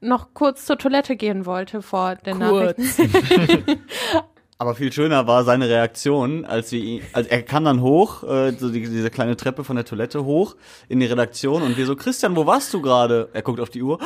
noch 0.00 0.28
kurz 0.32 0.64
zur 0.64 0.78
Toilette 0.78 1.16
gehen 1.16 1.44
wollte 1.44 1.82
vor 1.82 2.14
den 2.14 2.38
kurz. 2.38 2.78
Nachrichten. 2.78 3.80
Aber 4.58 4.76
viel 4.76 4.92
schöner 4.92 5.26
war 5.26 5.42
seine 5.42 5.68
Reaktion, 5.68 6.44
als 6.44 6.70
wir 6.70 7.02
also 7.12 7.28
er 7.28 7.42
kam 7.42 7.64
dann 7.64 7.82
hoch, 7.82 8.22
äh, 8.22 8.52
so 8.52 8.70
die, 8.70 8.82
diese 8.82 9.10
kleine 9.10 9.36
Treppe 9.36 9.64
von 9.64 9.74
der 9.74 9.84
Toilette 9.84 10.24
hoch 10.24 10.54
in 10.88 11.00
die 11.00 11.06
Redaktion 11.06 11.62
und 11.62 11.76
wir 11.76 11.84
so, 11.84 11.96
Christian, 11.96 12.36
wo 12.36 12.46
warst 12.46 12.72
du 12.72 12.80
gerade? 12.80 13.28
Er 13.34 13.42
guckt 13.42 13.58
auf 13.58 13.70
die 13.70 13.82
Uhr. 13.82 13.98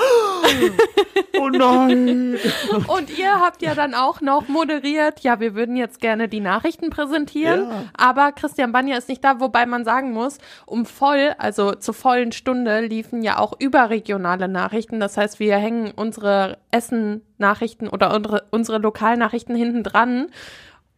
Oh 1.38 1.48
nein! 1.48 2.38
Und 2.86 3.18
ihr 3.18 3.40
habt 3.40 3.62
ja 3.62 3.74
dann 3.74 3.94
auch 3.94 4.20
noch 4.20 4.48
moderiert, 4.48 5.20
ja, 5.20 5.40
wir 5.40 5.54
würden 5.54 5.76
jetzt 5.76 6.00
gerne 6.00 6.28
die 6.28 6.40
Nachrichten 6.40 6.90
präsentieren, 6.90 7.68
ja. 7.70 7.84
aber 7.96 8.32
Christian 8.32 8.72
Banja 8.72 8.96
ist 8.96 9.08
nicht 9.08 9.24
da, 9.24 9.40
wobei 9.40 9.64
man 9.66 9.84
sagen 9.84 10.12
muss, 10.12 10.38
um 10.66 10.84
voll, 10.84 11.34
also 11.38 11.72
zur 11.72 11.94
vollen 11.94 12.32
Stunde 12.32 12.80
liefen 12.80 13.22
ja 13.22 13.38
auch 13.38 13.54
überregionale 13.58 14.48
Nachrichten. 14.48 15.00
Das 15.00 15.16
heißt, 15.16 15.40
wir 15.40 15.56
hängen 15.56 15.92
unsere 15.94 16.58
Essen-Nachrichten 16.70 17.88
oder 17.88 18.14
unsere, 18.14 18.44
unsere 18.50 18.78
Lokalnachrichten 18.78 19.54
hinten 19.54 19.82
dran. 19.82 20.26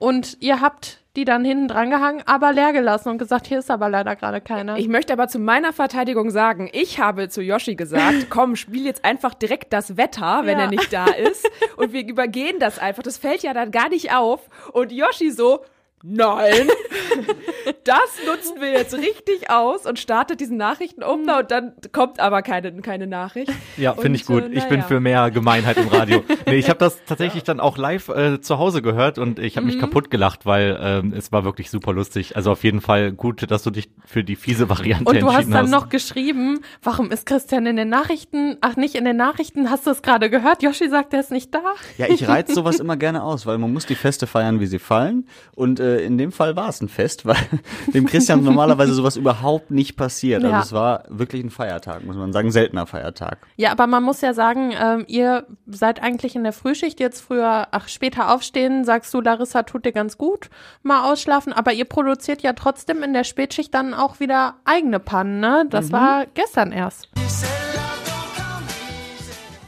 Und 0.03 0.39
ihr 0.41 0.61
habt 0.61 0.99
die 1.15 1.25
dann 1.25 1.45
hinten 1.45 1.69
dran 1.69 1.89
gehangen, 1.89 2.25
aber 2.27 2.53
leer 2.53 2.73
gelassen 2.73 3.11
und 3.11 3.19
gesagt, 3.19 3.47
hier 3.47 3.61
ist 3.61 3.71
aber 3.71 3.89
leider 3.89 4.17
gerade 4.17 4.41
keiner. 4.41 4.77
Ich 4.77 4.89
möchte 4.89 5.13
aber 5.13 5.29
zu 5.29 5.39
meiner 5.39 5.73
Verteidigung 5.73 6.31
sagen, 6.31 6.69
ich 6.73 6.99
habe 6.99 7.29
zu 7.29 7.41
Yoshi 7.41 7.77
gesagt, 7.77 8.27
komm, 8.31 8.57
spiel 8.57 8.85
jetzt 8.85 9.05
einfach 9.05 9.33
direkt 9.33 9.73
das 9.73 9.97
Wetter, 9.97 10.41
wenn 10.43 10.59
ja. 10.59 10.65
er 10.65 10.71
nicht 10.71 10.93
da 10.93 11.05
ist. 11.05 11.49
Und 11.77 11.93
wir 11.93 12.05
übergehen 12.05 12.59
das 12.59 12.81
einfach. 12.81 13.05
Das 13.05 13.17
fällt 13.17 13.45
ja 13.45 13.55
dann 13.55 13.71
gar 13.71 13.91
nicht 13.91 14.13
auf. 14.13 14.49
Und 14.73 14.91
Yoshi 14.91 15.31
so, 15.31 15.61
nein, 16.03 16.69
das 17.85 18.19
nutzen 18.27 18.61
wir 18.61 18.73
jetzt 18.73 18.95
richtig 18.95 19.51
aus 19.51 19.87
und 19.87 19.99
startet 19.99 20.41
diesen 20.41 20.57
Nachrichtenordner 20.57 21.39
und 21.39 21.51
dann 21.51 21.73
kommt 21.93 22.21
aber 22.21 22.43
keine, 22.43 22.73
keine 22.81 23.07
Nachricht. 23.07 23.53
Ja, 23.77 23.95
finde 23.95 24.17
ich 24.17 24.27
gut. 24.27 24.45
Äh, 24.45 24.53
ich 24.53 24.65
bin 24.65 24.83
für 24.83 25.01
mehr 25.01 25.31
Gemeinheit 25.31 25.77
im 25.77 25.89
Radio. 25.89 26.23
nee, 26.47 26.57
ich 26.57 26.69
habe 26.69 26.79
das 26.79 26.99
tatsächlich 27.07 27.45
dann 27.45 27.61
auch 27.61 27.79
live 27.79 28.09
äh, 28.09 28.41
zu 28.41 28.59
Hause 28.59 28.83
gehört 28.83 29.19
und 29.19 29.39
ich 29.39 29.57
habe 29.57 29.67
mich 29.67 29.77
mhm. 29.77 29.81
kaputt 29.81 30.11
gelacht, 30.11 30.47
weil 30.47 30.79
ähm, 30.81 31.13
es 31.17 31.33
war 31.33 31.45
wirklich 31.45 31.71
super 31.71 31.93
lustig. 31.93 32.37
Also 32.37 32.53
auf 32.53 32.65
jeden 32.65 32.81
Fall 32.81 33.13
gut, 33.13 33.51
dass 33.51 33.63
du 33.63 33.71
dich 33.71 33.91
für 34.05 34.25
die 34.25 34.37
fiese 34.37 34.69
Variante 34.69 35.11
entschieden 35.11 35.29
hast. 35.29 35.45
Und 35.45 35.51
du 35.51 35.57
hast 35.57 35.63
dann 35.65 35.71
noch 35.71 35.89
geschrieben, 35.89 36.61
warum 36.83 37.11
ist 37.11 37.27
Christian 37.27 37.67
in 37.67 37.77
den 37.77 37.89
Nachrichten? 37.89 38.57
Ach, 38.61 38.77
nicht 38.77 38.95
in 38.95 39.05
den 39.05 39.17
Nachrichten, 39.17 39.71
hast 39.71 39.87
du 39.87 39.91
es 39.91 40.03
gerade 40.03 40.31
gehört? 40.31 40.63
Yoshi 40.63 40.89
sagt, 40.89 41.15
er 41.15 41.21
ist 41.21 41.31
nicht 41.31 41.55
da. 41.55 41.63
Ja, 41.99 42.07
ich 42.09 42.29
reiz 42.29 42.53
sowas 42.55 42.81
immer 42.81 42.97
gerne 42.97 43.23
aus, 43.23 43.47
weil 43.47 43.59
man 43.59 43.73
muss 43.73 43.87
die 43.87 43.95
Feste 43.95 44.27
feiern, 44.27 44.61
wie 44.61 44.67
sie 44.67 44.79
fallen 44.79 45.27
und 45.55 45.81
äh, 45.81 45.92
in 45.97 46.19
dem 46.19 46.33
Fall 46.33 46.57
war 46.57 46.69
es 46.69 46.81
ein 46.81 46.89
Fest, 46.89 47.27
weil 47.27 47.37
dem 47.95 48.07
Christian 48.07 48.43
normalerweise 48.45 48.95
sowas 48.95 49.17
überhaupt 49.17 49.71
nicht 49.71 49.97
passiert. 49.97 50.43
Also 50.43 50.55
ja. 50.55 50.63
es 50.63 50.73
war 50.73 51.05
wirklich 51.09 51.43
ein 51.43 51.51
Feiertag, 51.51 52.05
muss 52.05 52.17
man 52.17 52.33
sagen, 52.33 52.51
seltener 52.51 52.87
Feiertag. 52.87 53.39
Ja, 53.57 53.73
aber 53.73 53.87
man 53.87 54.03
muss 54.03 54.21
ja 54.21 54.35
sagen, 54.35 54.73
ähm, 54.81 55.05
ihr 55.09 55.47
seid 55.67 56.03
eigentlich 56.03 56.37
in 56.37 56.45
der 56.45 56.53
Frühschicht 56.53 57.01
jetzt 57.01 57.21
früher, 57.21 57.69
ach, 57.71 57.89
später 57.89 58.33
aufstehen, 58.33 58.85
sagst 58.85 59.13
du, 59.15 59.21
Larissa, 59.21 59.63
tut 59.63 59.85
dir 59.85 59.93
ganz 59.93 60.19
gut, 60.19 60.51
mal 60.83 61.11
ausschlafen, 61.11 61.53
aber 61.53 61.73
ihr 61.73 61.85
produziert 61.85 62.43
ja 62.43 62.53
trotzdem 62.53 63.03
in 63.03 63.13
der 63.13 63.25
Spätschicht 63.25 63.75
dann 63.75 63.95
auch 63.95 64.21
wieder 64.21 64.57
eigene 64.65 64.99
Pannen, 64.99 65.41
ne? 65.41 65.67
Das 65.71 65.89
mhm. 65.89 65.93
war 65.93 66.27
gestern 66.35 66.73
erst. 66.73 67.09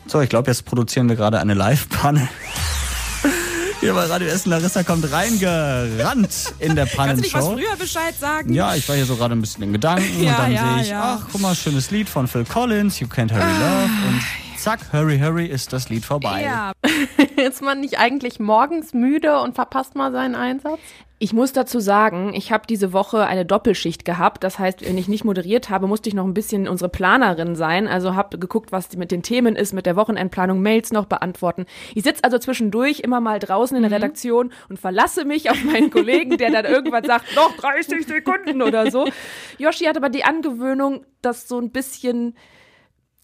So, 0.06 0.20
ich 0.20 0.28
glaube, 0.28 0.48
jetzt 0.48 0.64
produzieren 0.64 1.08
wir 1.08 1.16
gerade 1.16 1.40
eine 1.40 1.54
Live-Panne. 1.54 2.28
Hier 3.84 3.92
bei 3.92 4.06
Radio 4.06 4.28
Essen, 4.28 4.48
Larissa 4.48 4.82
kommt 4.82 5.12
reingerannt 5.12 6.54
in 6.58 6.74
der 6.74 6.86
Kannst 6.86 6.94
du 6.94 6.96
Pannenshow. 6.96 7.20
nicht 7.20 7.34
was 7.34 7.44
früher 7.48 7.76
Bescheid 7.76 8.14
sagen? 8.18 8.54
Ja, 8.54 8.74
ich 8.74 8.88
war 8.88 8.96
hier 8.96 9.04
so 9.04 9.14
gerade 9.14 9.34
ein 9.34 9.42
bisschen 9.42 9.62
in 9.62 9.74
Gedanken 9.74 10.22
Ja, 10.22 10.30
und 10.30 10.38
dann 10.38 10.52
ja, 10.52 10.72
sehe 10.74 10.82
ich, 10.84 10.88
ja. 10.88 11.18
ach, 11.20 11.26
guck 11.30 11.42
mal, 11.42 11.54
schönes 11.54 11.90
Lied 11.90 12.08
von 12.08 12.26
Phil 12.26 12.46
Collins, 12.46 12.98
You 13.00 13.06
Can't 13.08 13.30
Hurry 13.30 13.42
Love 13.42 13.90
und 14.08 14.22
zack, 14.56 14.92
Hurry 14.92 15.18
Hurry 15.18 15.46
ist 15.46 15.72
das 15.72 15.88
Lied 15.88 16.04
vorbei. 16.04 16.42
Ja. 16.42 16.72
Ist 17.36 17.62
man 17.62 17.80
nicht 17.80 17.98
eigentlich 17.98 18.38
morgens 18.38 18.94
müde 18.94 19.40
und 19.40 19.54
verpasst 19.54 19.96
mal 19.96 20.12
seinen 20.12 20.34
Einsatz? 20.34 20.78
Ich 21.18 21.32
muss 21.32 21.52
dazu 21.52 21.80
sagen, 21.80 22.32
ich 22.34 22.52
habe 22.52 22.66
diese 22.68 22.92
Woche 22.92 23.26
eine 23.26 23.46
Doppelschicht 23.46 24.04
gehabt. 24.04 24.44
Das 24.44 24.58
heißt, 24.58 24.84
wenn 24.86 24.98
ich 24.98 25.08
nicht 25.08 25.24
moderiert 25.24 25.70
habe, 25.70 25.86
musste 25.86 26.08
ich 26.08 26.14
noch 26.14 26.24
ein 26.24 26.34
bisschen 26.34 26.68
unsere 26.68 26.90
Planerin 26.90 27.56
sein. 27.56 27.86
Also 27.88 28.14
habe 28.14 28.38
geguckt, 28.38 28.72
was 28.72 28.96
mit 28.96 29.10
den 29.10 29.22
Themen 29.22 29.56
ist, 29.56 29.72
mit 29.72 29.86
der 29.86 29.96
Wochenendplanung, 29.96 30.60
Mails 30.60 30.92
noch 30.92 31.06
beantworten. 31.06 31.66
Ich 31.94 32.02
sitze 32.02 32.24
also 32.24 32.38
zwischendurch 32.38 33.00
immer 33.00 33.20
mal 33.20 33.38
draußen 33.38 33.76
in 33.76 33.84
der 33.84 33.92
Redaktion 33.92 34.52
und 34.68 34.78
verlasse 34.78 35.24
mich 35.24 35.50
auf 35.50 35.62
meinen 35.64 35.90
Kollegen, 35.90 36.36
der 36.36 36.50
dann 36.50 36.66
irgendwann 36.66 37.04
sagt, 37.04 37.34
noch 37.36 37.56
30 37.56 38.06
Sekunden 38.06 38.60
oder 38.60 38.90
so. 38.90 39.08
Yoshi 39.58 39.84
hat 39.84 39.96
aber 39.96 40.08
die 40.10 40.24
Angewöhnung, 40.24 41.06
das 41.22 41.48
so 41.48 41.58
ein 41.58 41.70
bisschen 41.70 42.34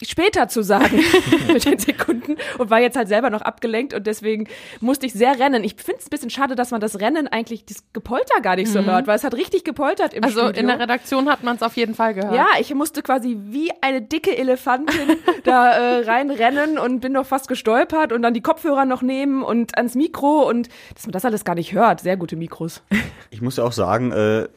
später 0.05 0.49
zu 0.49 0.63
sagen 0.63 1.03
mit 1.53 1.65
den 1.65 1.79
Sekunden 1.79 2.37
und 2.59 2.71
war 2.71 2.81
jetzt 2.81 2.97
halt 2.97 3.09
selber 3.09 3.31
noch 3.31 3.43
abgelenkt 3.43 3.93
und 3.95 4.07
deswegen 4.07 4.49
musste 4.81 5.07
ich 5.07 5.13
sehr 5.13 5.39
rennen. 5.39 5.63
Ich 5.65 5.75
finde 5.77 5.99
es 6.01 6.07
ein 6.07 6.11
bisschen 6.11 6.31
schade, 6.31 6.55
dass 6.55 6.71
man 6.71 6.81
das 6.81 7.01
Rennen 7.01 7.29
eigentlich, 7.29 7.65
das 7.67 7.85
Gepolter 7.93 8.41
gar 8.41 8.57
nicht 8.57 8.71
so 8.71 8.85
hört, 8.85 9.07
weil 9.07 9.17
es 9.17 9.25
hat 9.25 9.35
richtig 9.35 9.65
gepoltert 9.65 10.15
im 10.15 10.25
Also 10.25 10.41
Studio. 10.41 10.61
in 10.61 10.67
der 10.69 10.79
Redaktion 10.81 11.29
hat 11.31 11.43
man 11.43 11.57
es 11.57 11.63
auf 11.63 11.77
jeden 11.77 11.95
Fall 11.95 12.15
gehört. 12.15 12.35
ja, 12.35 12.47
ich 12.61 12.73
musste 12.75 13.03
quasi 13.03 13.37
wie 13.49 13.71
eine 13.81 14.01
dicke 14.03 14.37
Elefantin 14.37 15.17
da 15.45 15.71
äh, 15.73 16.05
reinrennen 16.05 16.79
und 16.79 17.01
bin 17.01 17.13
noch 17.13 17.27
fast 17.27 17.49
gestolpert 17.49 18.13
und 18.13 18.23
dann 18.23 18.35
die 18.35 18.41
Kopfhörer 18.43 18.85
noch 18.85 19.03
nehmen 19.03 19.43
und 19.43 19.77
ans 19.77 19.95
Mikro 19.95 20.49
und 20.49 20.69
dass 20.95 21.07
man 21.07 21.13
das 21.13 21.25
alles 21.25 21.45
gar 21.45 21.55
nicht 21.55 21.73
hört. 21.73 22.01
Sehr 22.01 22.17
gute 22.17 22.37
Mikros. 22.37 22.83
Ich 23.31 23.41
muss 23.43 23.57
ja 23.57 23.65
auch 23.65 23.73
sagen, 23.73 24.13
äh, 24.13 24.49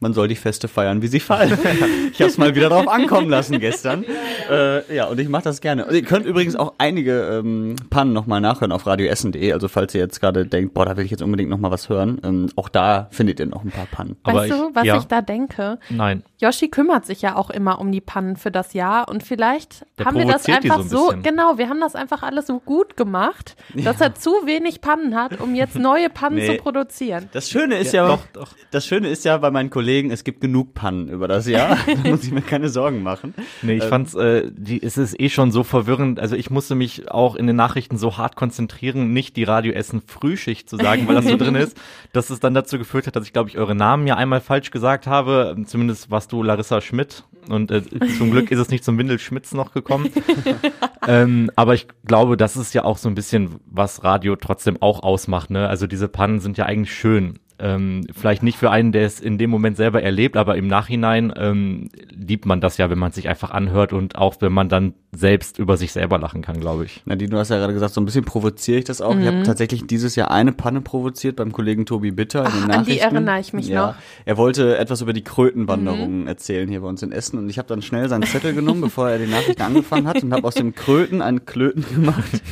man 0.00 0.14
soll 0.14 0.28
die 0.28 0.36
Feste 0.36 0.66
feiern, 0.66 1.02
wie 1.02 1.06
sie 1.06 1.20
fallen. 1.20 1.52
ich 2.12 2.20
habe 2.20 2.30
es 2.30 2.38
mal 2.38 2.54
wieder 2.54 2.70
drauf 2.70 2.88
ankommen 2.88 3.28
lassen 3.28 3.60
gestern. 3.60 4.04
Äh, 4.50 4.94
ja, 4.94 5.04
und 5.06 5.20
ich 5.20 5.28
mache 5.28 5.44
das 5.44 5.60
gerne. 5.60 5.84
Und 5.86 5.94
ihr 5.94 6.02
könnt 6.02 6.26
übrigens 6.26 6.56
auch 6.56 6.72
einige 6.78 7.40
ähm, 7.44 7.76
Pannen 7.90 8.12
nochmal 8.12 8.40
nachhören 8.40 8.72
auf 8.72 8.86
radioessen.de. 8.86 9.52
Also 9.52 9.68
falls 9.68 9.94
ihr 9.94 10.00
jetzt 10.00 10.20
gerade 10.20 10.46
denkt, 10.46 10.74
boah, 10.74 10.86
da 10.86 10.96
will 10.96 11.04
ich 11.04 11.10
jetzt 11.10 11.22
unbedingt 11.22 11.50
noch 11.50 11.58
mal 11.58 11.70
was 11.70 11.88
hören. 11.88 12.20
Ähm, 12.24 12.48
auch 12.56 12.68
da 12.68 13.08
findet 13.10 13.40
ihr 13.40 13.46
noch 13.46 13.62
ein 13.62 13.70
paar 13.70 13.86
Pannen. 13.86 14.16
Aber 14.22 14.38
weißt 14.40 14.50
du, 14.52 14.68
ich- 14.70 14.74
was 14.74 14.84
ja. 14.86 14.96
ich 14.96 15.04
da 15.04 15.20
denke? 15.20 15.78
Nein. 15.90 16.22
Yoshi 16.40 16.68
kümmert 16.68 17.06
sich 17.06 17.22
ja 17.22 17.36
auch 17.36 17.50
immer 17.50 17.78
um 17.80 17.92
die 17.92 18.00
Pannen 18.00 18.36
für 18.36 18.50
das 18.50 18.72
Jahr 18.72 19.08
und 19.08 19.22
vielleicht 19.22 19.84
Der 19.98 20.06
haben 20.06 20.16
wir 20.18 20.24
das 20.26 20.46
einfach 20.48 20.82
so 20.82 21.10
ein 21.10 21.16
so, 21.18 21.22
genau, 21.22 21.58
wir 21.58 21.68
haben 21.68 21.80
das 21.80 21.94
einfach 21.94 22.22
alles 22.22 22.46
so 22.46 22.58
gut 22.60 22.96
gemacht, 22.96 23.56
dass 23.74 24.00
er 24.00 24.14
zu 24.14 24.30
wenig 24.46 24.80
Pannen 24.80 25.14
hat, 25.14 25.38
um 25.40 25.54
jetzt 25.54 25.76
neue 25.76 26.08
Pannen 26.08 26.36
Nee. 26.36 26.46
zu 26.46 26.54
produzieren. 26.62 27.28
Das 27.32 27.50
Schöne 27.50 27.76
ist 27.78 27.92
ja, 27.92 28.04
Ja, 28.08 28.16
doch, 28.16 28.26
doch. 28.32 28.48
das 28.70 28.86
Schöne 28.86 29.08
ist 29.08 29.24
ja 29.24 29.36
bei 29.38 29.50
meinen 29.50 29.70
Kollegen, 29.70 30.10
es 30.10 30.24
gibt 30.24 30.40
genug 30.40 30.74
Pannen 30.74 31.08
über 31.08 31.28
das 31.28 31.46
Jahr. 31.46 31.76
da 32.02 32.08
muss 32.08 32.24
ich 32.24 32.32
mir 32.32 32.42
keine 32.42 32.68
Sorgen 32.68 33.02
machen. 33.02 33.34
Nee, 33.62 33.74
ich 33.74 33.84
fand's, 33.84 34.14
äh, 34.14 34.50
die, 34.52 34.82
es 34.82 34.96
ist 34.96 35.18
eh 35.20 35.28
schon 35.28 35.52
so 35.52 35.62
verwirrend. 35.62 36.18
Also 36.20 36.36
ich 36.36 36.50
musste 36.50 36.74
mich 36.74 37.10
auch 37.10 37.34
in 37.36 37.46
den 37.46 37.56
Nachrichten 37.56 37.98
so 37.98 38.16
hart 38.16 38.36
konzentrieren, 38.36 39.12
nicht 39.12 39.36
die 39.36 39.44
Radioessen 39.44 40.00
Frühschicht 40.06 40.70
zu 40.70 40.76
sagen, 40.76 41.06
weil 41.06 41.14
das 41.16 41.26
so 41.26 41.36
drin 41.36 41.54
ist, 41.56 41.76
dass 42.12 42.30
es 42.30 42.40
dann 42.40 42.54
dazu 42.54 42.78
geführt 42.78 43.06
hat, 43.06 43.16
dass 43.16 43.24
ich, 43.26 43.32
glaube 43.32 43.50
ich, 43.50 43.58
eure 43.58 43.74
Namen 43.74 44.06
ja 44.06 44.16
einmal 44.16 44.40
falsch 44.40 44.70
gesagt 44.70 45.06
habe. 45.06 45.56
Zumindest 45.66 46.10
du 46.32 46.42
Larissa 46.42 46.80
Schmidt. 46.80 47.24
Und 47.48 47.70
äh, 47.70 47.82
zum 48.18 48.30
Glück 48.30 48.50
ist 48.50 48.58
es 48.58 48.68
nicht 48.68 48.84
zum 48.84 48.98
Windel 48.98 49.18
Schmitz 49.18 49.52
noch 49.52 49.72
gekommen. 49.72 50.10
ähm, 51.08 51.50
aber 51.56 51.74
ich 51.74 51.88
glaube, 52.06 52.36
das 52.36 52.56
ist 52.56 52.74
ja 52.74 52.84
auch 52.84 52.98
so 52.98 53.08
ein 53.08 53.14
bisschen, 53.14 53.56
was 53.66 54.04
Radio 54.04 54.36
trotzdem 54.36 54.80
auch 54.80 55.02
ausmacht. 55.02 55.50
Ne? 55.50 55.68
Also 55.68 55.86
diese 55.86 56.08
Pannen 56.08 56.40
sind 56.40 56.58
ja 56.58 56.66
eigentlich 56.66 56.94
schön. 56.94 57.38
Ähm, 57.60 58.06
vielleicht 58.12 58.42
nicht 58.42 58.58
für 58.58 58.70
einen, 58.70 58.92
der 58.92 59.04
es 59.04 59.20
in 59.20 59.38
dem 59.38 59.50
Moment 59.50 59.76
selber 59.76 60.02
erlebt, 60.02 60.36
aber 60.36 60.56
im 60.56 60.66
Nachhinein 60.66 61.32
ähm, 61.36 61.88
liebt 62.10 62.46
man 62.46 62.60
das 62.60 62.78
ja, 62.78 62.90
wenn 62.90 62.98
man 62.98 63.12
sich 63.12 63.28
einfach 63.28 63.50
anhört 63.50 63.92
und 63.92 64.16
auch 64.16 64.36
wenn 64.40 64.52
man 64.52 64.68
dann 64.68 64.94
selbst 65.12 65.58
über 65.58 65.76
sich 65.76 65.92
selber 65.92 66.18
lachen 66.18 66.40
kann, 66.40 66.60
glaube 66.60 66.84
ich. 66.84 67.02
Nadine, 67.04 67.30
du 67.30 67.36
hast 67.36 67.50
ja 67.50 67.58
gerade 67.58 67.72
gesagt, 67.72 67.92
so 67.92 68.00
ein 68.00 68.04
bisschen 68.04 68.24
provoziere 68.24 68.78
ich 68.78 68.84
das 68.84 69.00
auch. 69.00 69.16
Ich 69.18 69.26
habe 69.26 69.42
tatsächlich 69.42 69.86
dieses 69.86 70.16
Jahr 70.16 70.30
eine 70.30 70.52
Panne 70.52 70.80
provoziert 70.80 71.36
beim 71.36 71.52
Kollegen 71.52 71.84
Tobi 71.84 72.12
Bitter 72.12 72.40
in 72.40 72.46
Ach, 72.46 72.52
den 72.52 72.62
an 72.62 72.68
die 72.68 72.76
Nachrichten. 72.76 73.14
erinnere 73.14 73.40
ich 73.40 73.52
mich 73.52 73.68
ja. 73.68 73.88
noch. 73.88 73.94
Er 74.24 74.36
wollte 74.36 74.78
etwas 74.78 75.00
über 75.02 75.12
die 75.12 75.24
Krötenwanderungen 75.24 76.26
erzählen 76.26 76.68
hier 76.68 76.80
bei 76.80 76.88
uns 76.88 77.02
in 77.02 77.12
Essen 77.12 77.38
und 77.38 77.50
ich 77.50 77.58
habe 77.58 77.68
dann 77.68 77.82
schnell 77.82 78.08
seinen 78.08 78.22
Zettel 78.22 78.54
genommen, 78.54 78.80
bevor 78.82 79.10
er 79.10 79.18
die 79.18 79.26
Nachrichten 79.26 79.62
angefangen 79.62 80.06
hat 80.06 80.22
und 80.22 80.32
habe 80.32 80.46
aus 80.46 80.54
dem 80.54 80.74
Kröten 80.74 81.22
einen 81.22 81.44
Klöten 81.44 81.84
gemacht. 81.94 82.42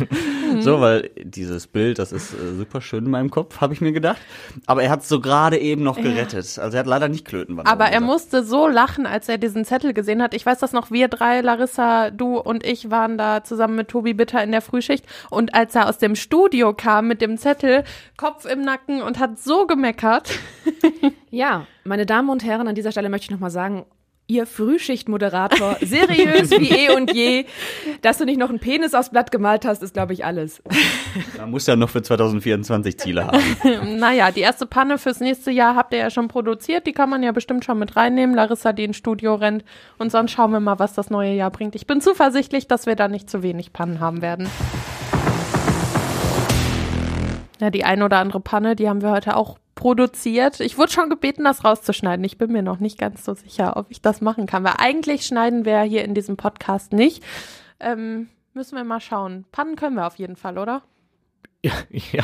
So, 0.60 0.80
weil 0.80 1.10
dieses 1.22 1.66
Bild, 1.66 1.98
das 1.98 2.12
ist 2.12 2.32
äh, 2.34 2.56
super 2.56 2.80
schön 2.80 3.04
in 3.04 3.10
meinem 3.10 3.30
Kopf, 3.30 3.60
habe 3.60 3.74
ich 3.74 3.80
mir 3.80 3.92
gedacht. 3.92 4.18
Aber 4.66 4.82
er 4.82 4.90
hat 4.90 5.02
es 5.02 5.08
so 5.08 5.20
gerade 5.20 5.58
eben 5.58 5.82
noch 5.82 5.96
gerettet. 5.96 6.58
Also 6.58 6.76
er 6.76 6.80
hat 6.80 6.86
leider 6.86 7.08
nicht 7.08 7.24
Klötenwanderungen 7.24 7.72
Aber 7.72 7.84
er 7.90 8.00
gesagt. 8.00 8.06
musste 8.06 8.44
so 8.44 8.66
lachen, 8.66 9.06
als 9.06 9.28
er 9.28 9.38
diesen 9.38 9.64
Zettel 9.64 9.92
gesehen 9.92 10.22
hat. 10.22 10.34
Ich 10.34 10.44
weiß 10.44 10.58
das 10.58 10.72
noch, 10.72 10.90
wir 10.90 11.08
drei, 11.08 11.40
Larissa, 11.40 12.10
du 12.10 12.38
und 12.38 12.64
ich 12.64 12.90
waren 12.90 13.18
da 13.18 13.44
zusammen 13.44 13.76
mit 13.76 13.88
Tobi 13.88 14.14
Bitter 14.14 14.42
in 14.42 14.50
der 14.52 14.62
Frühschicht. 14.62 15.04
Und 15.30 15.54
als 15.54 15.74
er 15.74 15.88
aus 15.88 15.98
dem 15.98 16.16
Studio 16.16 16.72
kam 16.74 17.08
mit 17.08 17.20
dem 17.20 17.36
Zettel, 17.38 17.84
Kopf 18.16 18.44
im 18.44 18.62
Nacken 18.62 19.02
und 19.02 19.18
hat 19.18 19.38
so 19.38 19.66
gemeckert. 19.66 20.30
Ja, 21.30 21.66
meine 21.84 22.06
Damen 22.06 22.30
und 22.30 22.42
Herren, 22.44 22.68
an 22.68 22.74
dieser 22.74 22.90
Stelle 22.90 23.10
möchte 23.10 23.26
ich 23.26 23.30
nochmal 23.30 23.50
sagen, 23.50 23.84
Ihr 24.30 24.44
Frühschichtmoderator, 24.44 25.78
seriös 25.80 26.50
wie 26.50 26.70
eh 26.70 26.94
und 26.94 27.14
je. 27.14 27.46
Dass 28.02 28.18
du 28.18 28.26
nicht 28.26 28.38
noch 28.38 28.50
einen 28.50 28.58
Penis 28.58 28.92
aufs 28.92 29.08
Blatt 29.08 29.30
gemalt 29.30 29.64
hast, 29.64 29.82
ist, 29.82 29.94
glaube 29.94 30.12
ich, 30.12 30.22
alles. 30.22 30.62
Man 31.38 31.50
muss 31.50 31.66
ja 31.66 31.76
noch 31.76 31.88
für 31.88 32.02
2024 32.02 32.98
Ziele 32.98 33.26
haben. 33.26 33.40
naja, 33.98 34.30
die 34.30 34.40
erste 34.40 34.66
Panne 34.66 34.98
fürs 34.98 35.20
nächste 35.20 35.50
Jahr 35.50 35.76
habt 35.76 35.94
ihr 35.94 36.00
ja 36.00 36.10
schon 36.10 36.28
produziert. 36.28 36.86
Die 36.86 36.92
kann 36.92 37.08
man 37.08 37.22
ja 37.22 37.32
bestimmt 37.32 37.64
schon 37.64 37.78
mit 37.78 37.96
reinnehmen. 37.96 38.36
Larissa, 38.36 38.74
die 38.74 38.84
ins 38.84 38.98
Studio 38.98 39.34
rennt. 39.34 39.64
Und 39.96 40.12
sonst 40.12 40.32
schauen 40.32 40.50
wir 40.50 40.60
mal, 40.60 40.78
was 40.78 40.92
das 40.92 41.08
neue 41.08 41.32
Jahr 41.32 41.50
bringt. 41.50 41.74
Ich 41.74 41.86
bin 41.86 42.02
zuversichtlich, 42.02 42.68
dass 42.68 42.84
wir 42.84 42.96
da 42.96 43.08
nicht 43.08 43.30
zu 43.30 43.42
wenig 43.42 43.72
Pannen 43.72 43.98
haben 43.98 44.20
werden. 44.20 44.46
Ja, 47.60 47.70
die 47.70 47.84
ein 47.86 48.02
oder 48.02 48.18
andere 48.18 48.40
Panne, 48.40 48.76
die 48.76 48.90
haben 48.90 49.00
wir 49.00 49.10
heute 49.10 49.38
auch 49.38 49.56
produziert. 49.78 50.58
Ich 50.58 50.76
wurde 50.76 50.90
schon 50.90 51.08
gebeten, 51.08 51.44
das 51.44 51.64
rauszuschneiden. 51.64 52.24
Ich 52.24 52.36
bin 52.36 52.50
mir 52.50 52.62
noch 52.62 52.80
nicht 52.80 52.98
ganz 52.98 53.24
so 53.24 53.34
sicher, 53.34 53.76
ob 53.76 53.86
ich 53.90 54.02
das 54.02 54.20
machen 54.20 54.46
kann, 54.46 54.64
weil 54.64 54.74
eigentlich 54.78 55.24
schneiden 55.24 55.64
wir 55.64 55.82
hier 55.82 56.04
in 56.04 56.14
diesem 56.14 56.36
Podcast 56.36 56.92
nicht. 56.92 57.22
Ähm, 57.78 58.28
müssen 58.54 58.74
wir 58.74 58.82
mal 58.82 59.00
schauen. 59.00 59.44
Pannen 59.52 59.76
können 59.76 59.94
wir 59.94 60.08
auf 60.08 60.16
jeden 60.16 60.34
Fall, 60.34 60.58
oder? 60.58 60.82
Ja, 61.64 61.72
ja 62.12 62.22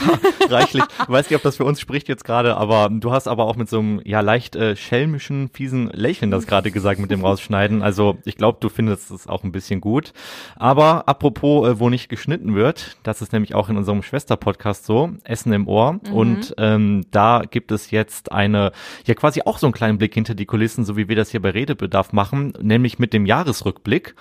reichlich. 0.49 0.85
Ich 1.03 1.09
weiß 1.09 1.29
nicht, 1.29 1.37
ob 1.37 1.42
das 1.42 1.57
für 1.57 1.64
uns 1.64 1.81
spricht 1.81 2.09
jetzt 2.09 2.25
gerade, 2.25 2.57
aber 2.57 2.88
du 2.88 3.11
hast 3.11 3.27
aber 3.27 3.47
auch 3.47 3.57
mit 3.57 3.68
so 3.68 3.81
einem 3.81 4.01
ja 4.05 4.20
leicht 4.20 4.55
äh, 4.55 4.77
schelmischen, 4.77 5.49
fiesen 5.49 5.90
Lächeln 5.90 6.31
das 6.31 6.47
gerade 6.47 6.70
gesagt 6.70 7.01
mit 7.01 7.11
dem 7.11 7.25
Rausschneiden. 7.25 7.83
Also 7.83 8.18
ich 8.25 8.37
glaube, 8.37 8.59
du 8.61 8.68
findest 8.68 9.11
es 9.11 9.27
auch 9.27 9.42
ein 9.42 9.51
bisschen 9.51 9.81
gut. 9.81 10.12
Aber 10.55 11.09
apropos, 11.09 11.68
äh, 11.68 11.81
wo 11.81 11.90
nicht 11.90 12.09
geschnitten 12.09 12.55
wird, 12.55 12.97
das 13.03 13.23
ist 13.23 13.33
nämlich 13.33 13.57
auch 13.57 13.68
in 13.68 13.77
unserem 13.77 14.03
Schwester-Podcast 14.03 14.87
so, 14.87 15.11
Essen 15.25 15.53
im 15.53 15.66
Ohr. 15.66 15.99
Und 16.12 16.55
ähm, 16.59 17.05
da 17.11 17.42
gibt 17.49 17.73
es 17.73 17.90
jetzt 17.90 18.31
eine, 18.31 18.70
ja 19.05 19.14
quasi 19.14 19.42
auch 19.44 19.59
so 19.59 19.66
einen 19.66 19.75
kleinen 19.75 19.99
Blick 19.99 20.14
hinter 20.14 20.35
die 20.35 20.47
Kulissen, 20.47 20.85
so 20.85 20.97
wie 20.97 21.09
wir 21.09 21.16
das 21.16 21.31
hier 21.31 21.42
bei 21.42 21.51
Redebedarf 21.51 22.12
machen, 22.12 22.53
nämlich 22.61 23.01
mit 23.01 23.12
dem 23.12 23.27
Jahresrückblick. 23.27 24.14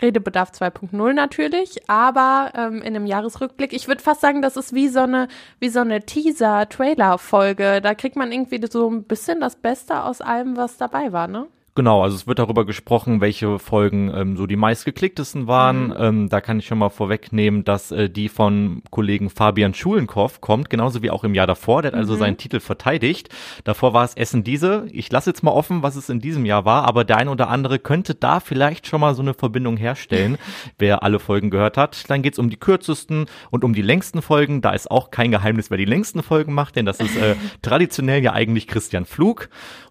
Redebedarf 0.00 0.50
2.0 0.50 1.12
natürlich, 1.12 1.88
aber 1.88 2.52
ähm, 2.54 2.82
in 2.82 2.94
einem 2.94 3.06
Jahresrückblick, 3.06 3.72
ich 3.72 3.88
würde 3.88 4.02
fast 4.02 4.20
sagen, 4.20 4.42
das 4.42 4.56
ist 4.56 4.74
wie 4.74 4.88
so 4.88 5.00
eine, 5.00 5.28
wie 5.58 5.68
so 5.68 5.80
eine 5.80 6.04
Teaser-Trailer-Folge. 6.04 7.80
Da 7.80 7.94
kriegt 7.94 8.16
man 8.16 8.30
irgendwie 8.30 8.64
so 8.70 8.88
ein 8.88 9.04
bisschen 9.04 9.40
das 9.40 9.56
Beste 9.56 10.02
aus 10.04 10.20
allem, 10.20 10.56
was 10.56 10.76
dabei 10.76 11.12
war, 11.12 11.26
ne? 11.26 11.48
Genau, 11.74 12.02
also 12.02 12.16
es 12.16 12.26
wird 12.26 12.40
darüber 12.40 12.66
gesprochen, 12.66 13.20
welche 13.20 13.60
Folgen 13.60 14.12
ähm, 14.12 14.36
so 14.36 14.48
die 14.48 14.56
meistgeklicktesten 14.56 15.46
waren. 15.46 15.94
Ähm, 15.96 16.28
da 16.28 16.40
kann 16.40 16.58
ich 16.58 16.66
schon 16.66 16.78
mal 16.78 16.88
vorwegnehmen, 16.88 17.62
dass 17.62 17.92
äh, 17.92 18.10
die 18.10 18.28
von 18.28 18.82
Kollegen 18.90 19.30
Fabian 19.30 19.74
Schulenkow 19.74 20.40
kommt, 20.40 20.70
genauso 20.70 21.04
wie 21.04 21.10
auch 21.10 21.22
im 21.22 21.34
Jahr 21.34 21.46
davor. 21.46 21.82
Der 21.82 21.92
hat 21.92 21.98
also 21.98 22.16
seinen 22.16 22.36
Titel 22.36 22.58
verteidigt. 22.58 23.28
Davor 23.62 23.92
war 23.92 24.04
es 24.04 24.14
Essen 24.14 24.42
diese. 24.42 24.86
Ich 24.90 25.12
lasse 25.12 25.30
jetzt 25.30 25.44
mal 25.44 25.52
offen, 25.52 25.84
was 25.84 25.94
es 25.94 26.08
in 26.08 26.18
diesem 26.18 26.44
Jahr 26.46 26.64
war, 26.64 26.82
aber 26.84 27.04
der 27.04 27.16
ein 27.18 27.28
oder 27.28 27.48
andere 27.48 27.78
könnte 27.78 28.16
da 28.16 28.40
vielleicht 28.40 28.88
schon 28.88 29.00
mal 29.00 29.14
so 29.14 29.22
eine 29.22 29.34
Verbindung 29.34 29.76
herstellen, 29.76 30.36
wer 30.78 31.04
alle 31.04 31.20
Folgen 31.20 31.48
gehört 31.48 31.76
hat. 31.76 32.10
Dann 32.10 32.22
geht's 32.22 32.40
um 32.40 32.50
die 32.50 32.56
kürzesten 32.56 33.26
und 33.50 33.62
um 33.62 33.72
die 33.72 33.82
längsten 33.82 34.20
Folgen. 34.20 34.62
Da 34.62 34.72
ist 34.72 34.90
auch 34.90 35.12
kein 35.12 35.30
Geheimnis, 35.30 35.70
wer 35.70 35.78
die 35.78 35.84
längsten 35.84 36.24
Folgen 36.24 36.54
macht, 36.54 36.74
denn 36.74 36.86
das 36.86 36.98
ist 36.98 37.16
äh, 37.16 37.36
traditionell 37.62 38.20
ja 38.20 38.32
eigentlich 38.32 38.66
Christian 38.66 39.04
Flug. 39.04 39.48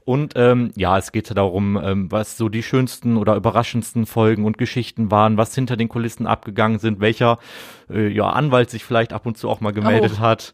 Und 0.08 0.36
ähm, 0.38 0.72
ja, 0.78 0.98
es 0.98 1.12
geht 1.12 1.36
darum, 1.36 1.78
ähm, 1.84 2.10
was 2.10 2.38
so 2.38 2.48
die 2.48 2.64
schönsten 2.64 3.18
oder 3.18 3.36
überraschendsten 3.36 4.06
Folgen 4.06 4.46
und 4.46 4.58
Geschichten 4.58 5.12
waren, 5.12 5.36
was 5.36 5.54
hinter 5.54 5.76
den 5.76 5.90
Kulissen 5.90 6.26
abgegangen 6.28 6.80
sind, 6.80 7.02
welcher 7.02 7.40
äh, 7.90 8.08
ja, 8.08 8.30
Anwalt 8.30 8.70
sich 8.70 8.86
vielleicht 8.86 9.12
ab 9.12 9.26
und 9.26 9.38
zu 9.38 9.50
auch 9.50 9.60
mal 9.60 9.74
gemeldet 9.74 10.14
Oh. 10.16 10.20
hat. 10.20 10.54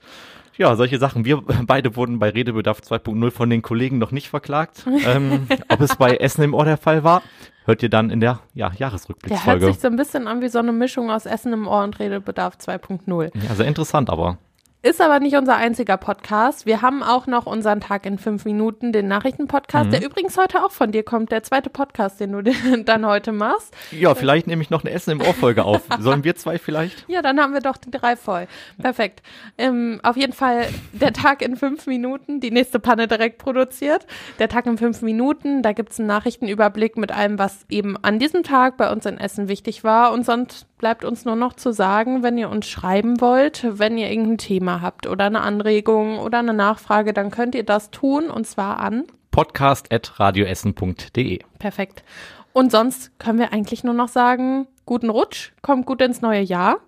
Ja, 0.58 0.76
solche 0.76 0.98
Sachen. 0.98 1.24
Wir 1.24 1.40
beide 1.68 1.96
wurden 1.96 2.18
bei 2.18 2.30
Redebedarf 2.30 2.80
2.0 2.80 3.30
von 3.30 3.48
den 3.52 3.62
Kollegen 3.62 4.00
noch 4.00 4.10
nicht 4.10 4.28
verklagt. 4.28 4.88
ähm, 5.06 5.46
ob 5.70 5.82
es 5.82 5.98
bei 5.98 6.16
Essen 6.18 6.42
im 6.44 6.56
Ohr 6.56 6.66
der 6.66 6.78
Fall 6.78 7.04
war, 7.04 7.22
hört 7.66 7.84
ihr 7.84 7.90
dann 7.90 8.10
in 8.10 8.22
der 8.22 8.40
ja, 8.56 8.70
Der 8.70 8.70
hört 8.72 8.80
Jahresrückblicksfolge. 8.80 9.66
sich 9.68 9.80
so 9.80 9.88
ein 9.88 9.98
bisschen 9.98 10.28
an 10.28 10.42
wie 10.42 10.50
so 10.50 10.58
eine 10.58 10.72
Mischung 10.72 11.12
aus 11.12 11.28
Essen 11.28 11.54
im 11.54 11.68
Ohr 11.68 11.84
und 11.84 12.00
Redebedarf 12.00 12.56
2.0. 12.58 13.32
Ja, 13.48 13.54
sehr 13.54 13.68
interessant, 13.68 14.10
aber 14.10 14.40
Ist 14.86 15.00
aber 15.00 15.22
nicht 15.22 15.38
unser 15.38 15.56
einziger 15.56 15.96
Podcast. 15.96 16.66
Wir 16.66 16.82
haben 16.82 17.04
auch 17.04 17.26
noch 17.26 17.46
unseren 17.46 17.80
Tag 17.80 18.06
in 18.06 18.18
fünf 18.18 18.44
Minuten, 18.44 18.92
den 18.92 19.08
Nachrichtenpodcast, 19.08 19.86
Mhm. 19.88 19.92
der 19.92 20.04
übrigens 20.06 20.38
heute 20.38 20.62
auch 20.62 20.72
von 20.72 20.92
dir 20.92 21.04
kommt, 21.04 21.32
der 21.32 21.42
zweite 21.42 21.70
Podcast, 21.70 22.20
den 22.20 22.34
du 22.34 22.44
dann 22.84 23.06
heute 23.06 23.32
machst. 23.32 23.74
ja, 23.92 24.14
vielleicht 24.14 24.46
nehme 24.46 24.62
ich 24.62 24.70
noch 24.70 24.84
eine 24.84 24.92
Essen 24.92 25.12
im 25.12 25.22
Ohr 25.22 25.34
Folge 25.34 25.64
auf. 25.64 25.84
Sollen 26.00 26.26
wir 26.26 26.36
zwei 26.36 26.58
vielleicht? 26.60 27.06
Ja, 27.14 27.22
dann 27.22 27.40
haben 27.40 27.54
wir 27.54 27.62
doch 27.62 27.78
die 27.78 27.92
drei 27.92 28.18
voll. 28.18 28.46
Perfekt. 28.78 29.22
Ähm, 29.58 30.02
auf 30.04 30.18
jeden 30.18 30.34
Fall 30.34 30.68
der 30.92 31.14
Tag 31.14 31.42
in 31.42 31.56
fünf 31.56 31.88
Minuten, 31.88 32.42
die 32.42 32.52
nächste 32.52 32.80
Panne 32.82 33.08
direkt 33.08 33.38
produziert. 33.38 34.06
Der 34.40 34.50
Tag 34.50 34.66
in 34.66 34.78
fünf 34.78 35.02
Minuten, 35.02 35.62
da 35.62 35.72
gibt's 35.72 35.98
einen 35.98 36.08
Nachrichtenüberblick 36.08 36.98
mit 36.98 37.14
allem, 37.14 37.40
was 37.40 37.66
eben 37.70 37.96
an 38.04 38.20
diesem 38.20 38.44
Tag 38.44 38.76
bei 38.76 38.92
uns 38.92 39.06
in 39.06 39.18
Essen 39.18 39.48
wichtig 39.48 39.86
war. 39.86 40.12
Und 40.12 40.26
sonst 40.26 40.66
bleibt 40.84 41.06
uns 41.06 41.24
nur 41.24 41.38
noch 41.38 41.54
zu 41.54 41.72
sagen, 41.72 42.24
wenn 42.24 42.38
ihr 42.38 42.50
uns 42.50 42.68
schreiben 42.68 43.22
wollt, 43.22 43.66
wenn 43.80 43.98
ihr 43.98 44.10
irgendein 44.10 44.38
Thema 44.38 44.82
habt 44.82 45.08
oder 45.08 45.28
eine 45.28 45.40
Anregung 45.40 46.20
oder 46.20 46.40
eine 46.40 46.54
Nachfrage, 46.54 47.14
dann 47.14 47.32
könnt 47.32 47.56
ihr 47.56 47.64
das 47.64 47.90
tun 47.90 48.30
und 48.30 48.46
zwar 48.46 48.80
an 48.80 49.06
podcast.radioessen.de. 49.32 51.40
Perfekt. 51.58 52.04
Und 52.52 52.70
sonst 52.70 53.18
können 53.18 53.40
wir 53.40 53.54
eigentlich 53.54 53.86
nur 53.86 53.94
noch 53.94 54.10
sagen, 54.10 54.68
guten 54.86 55.10
Rutsch, 55.10 55.54
kommt 55.62 55.86
gut 55.86 56.02
ins 56.02 56.20
neue 56.20 56.42
Jahr 56.42 56.80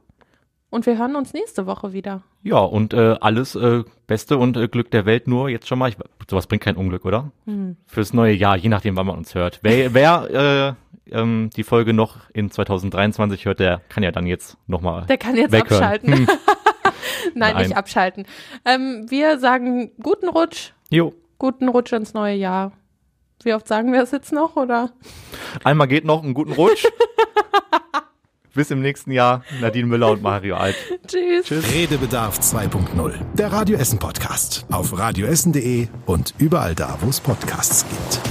und 0.70 0.86
wir 0.86 0.98
hören 0.98 1.16
uns 1.16 1.32
nächste 1.32 1.66
Woche 1.66 1.94
wieder. 1.94 2.22
Ja, 2.44 2.58
und 2.58 2.94
äh, 2.94 3.16
alles 3.22 3.56
äh, 3.56 3.86
Beste 4.08 4.38
und 4.38 4.58
äh, 4.58 4.68
Glück 4.68 4.92
der 4.92 5.06
Welt 5.06 5.30
nur 5.30 5.48
jetzt 5.48 5.70
schon 5.70 5.80
mal. 5.80 5.88
Ich, 5.88 5.96
sowas 6.30 6.48
bringt 6.48 6.64
kein 6.64 6.76
Unglück, 6.76 7.06
oder? 7.06 7.32
Hm. 7.46 7.78
Fürs 7.86 8.14
neue 8.14 8.34
Jahr, 8.34 8.58
je 8.58 8.68
nachdem, 8.68 8.98
wann 8.98 9.08
man 9.08 9.18
uns 9.18 9.36
hört. 9.36 9.60
Wer, 9.62 9.94
wer 9.94 10.76
äh, 10.76 10.85
ähm, 11.12 11.50
die 11.56 11.64
Folge 11.64 11.94
noch 11.94 12.18
in 12.34 12.50
2023 12.52 13.46
hört, 13.46 13.60
der 13.60 13.82
kann 13.90 14.04
ja 14.04 14.12
dann 14.12 14.26
jetzt 14.26 14.58
nochmal 14.68 15.06
Der 15.08 15.18
kann 15.18 15.36
jetzt 15.36 15.52
weghören. 15.52 15.84
abschalten. 15.84 16.14
Hm. 16.14 16.28
Nein, 16.28 16.36
Nein. 17.54 17.68
nicht 17.68 17.78
abschalten. 17.78 18.26
Ähm, 18.66 19.06
wir 19.10 19.40
sagen 19.40 19.92
guten 20.02 20.30
Rutsch, 20.30 20.72
Jo, 20.90 21.14
guten 21.38 21.68
Rutsch 21.70 21.92
ins 21.94 22.14
neue 22.14 22.36
Jahr. 22.36 22.72
Wie 23.44 23.54
oft 23.54 23.68
sagen 23.68 23.92
wir 23.94 24.02
es 24.02 24.12
jetzt 24.12 24.32
noch, 24.32 24.56
oder? 24.56 24.92
einmal 25.64 25.88
geht 25.88 26.06
noch, 26.06 26.24
einen 26.24 26.34
guten 26.34 26.54
Rutsch. 26.54 26.86
Bis 28.54 28.72
im 28.72 28.82
nächsten 28.82 29.12
Jahr. 29.12 29.44
Nadine 29.60 29.86
Müller 29.86 30.12
und 30.12 30.22
Mario 30.22 30.56
Alt. 30.56 30.78
Tschüss. 31.08 31.52
Redebedarf 31.74 32.40
2.0. 32.40 33.14
Der 33.34 33.52
Radio 33.52 33.78
Essen 33.78 34.00
Podcast. 34.00 34.66
Auf 34.72 34.98
radioessen.de 34.98 35.90
und 36.06 36.34
überall 36.38 36.74
da, 36.74 36.98
wo 37.02 37.10
es 37.10 37.20
Podcasts 37.20 37.86
gibt. 37.90 38.22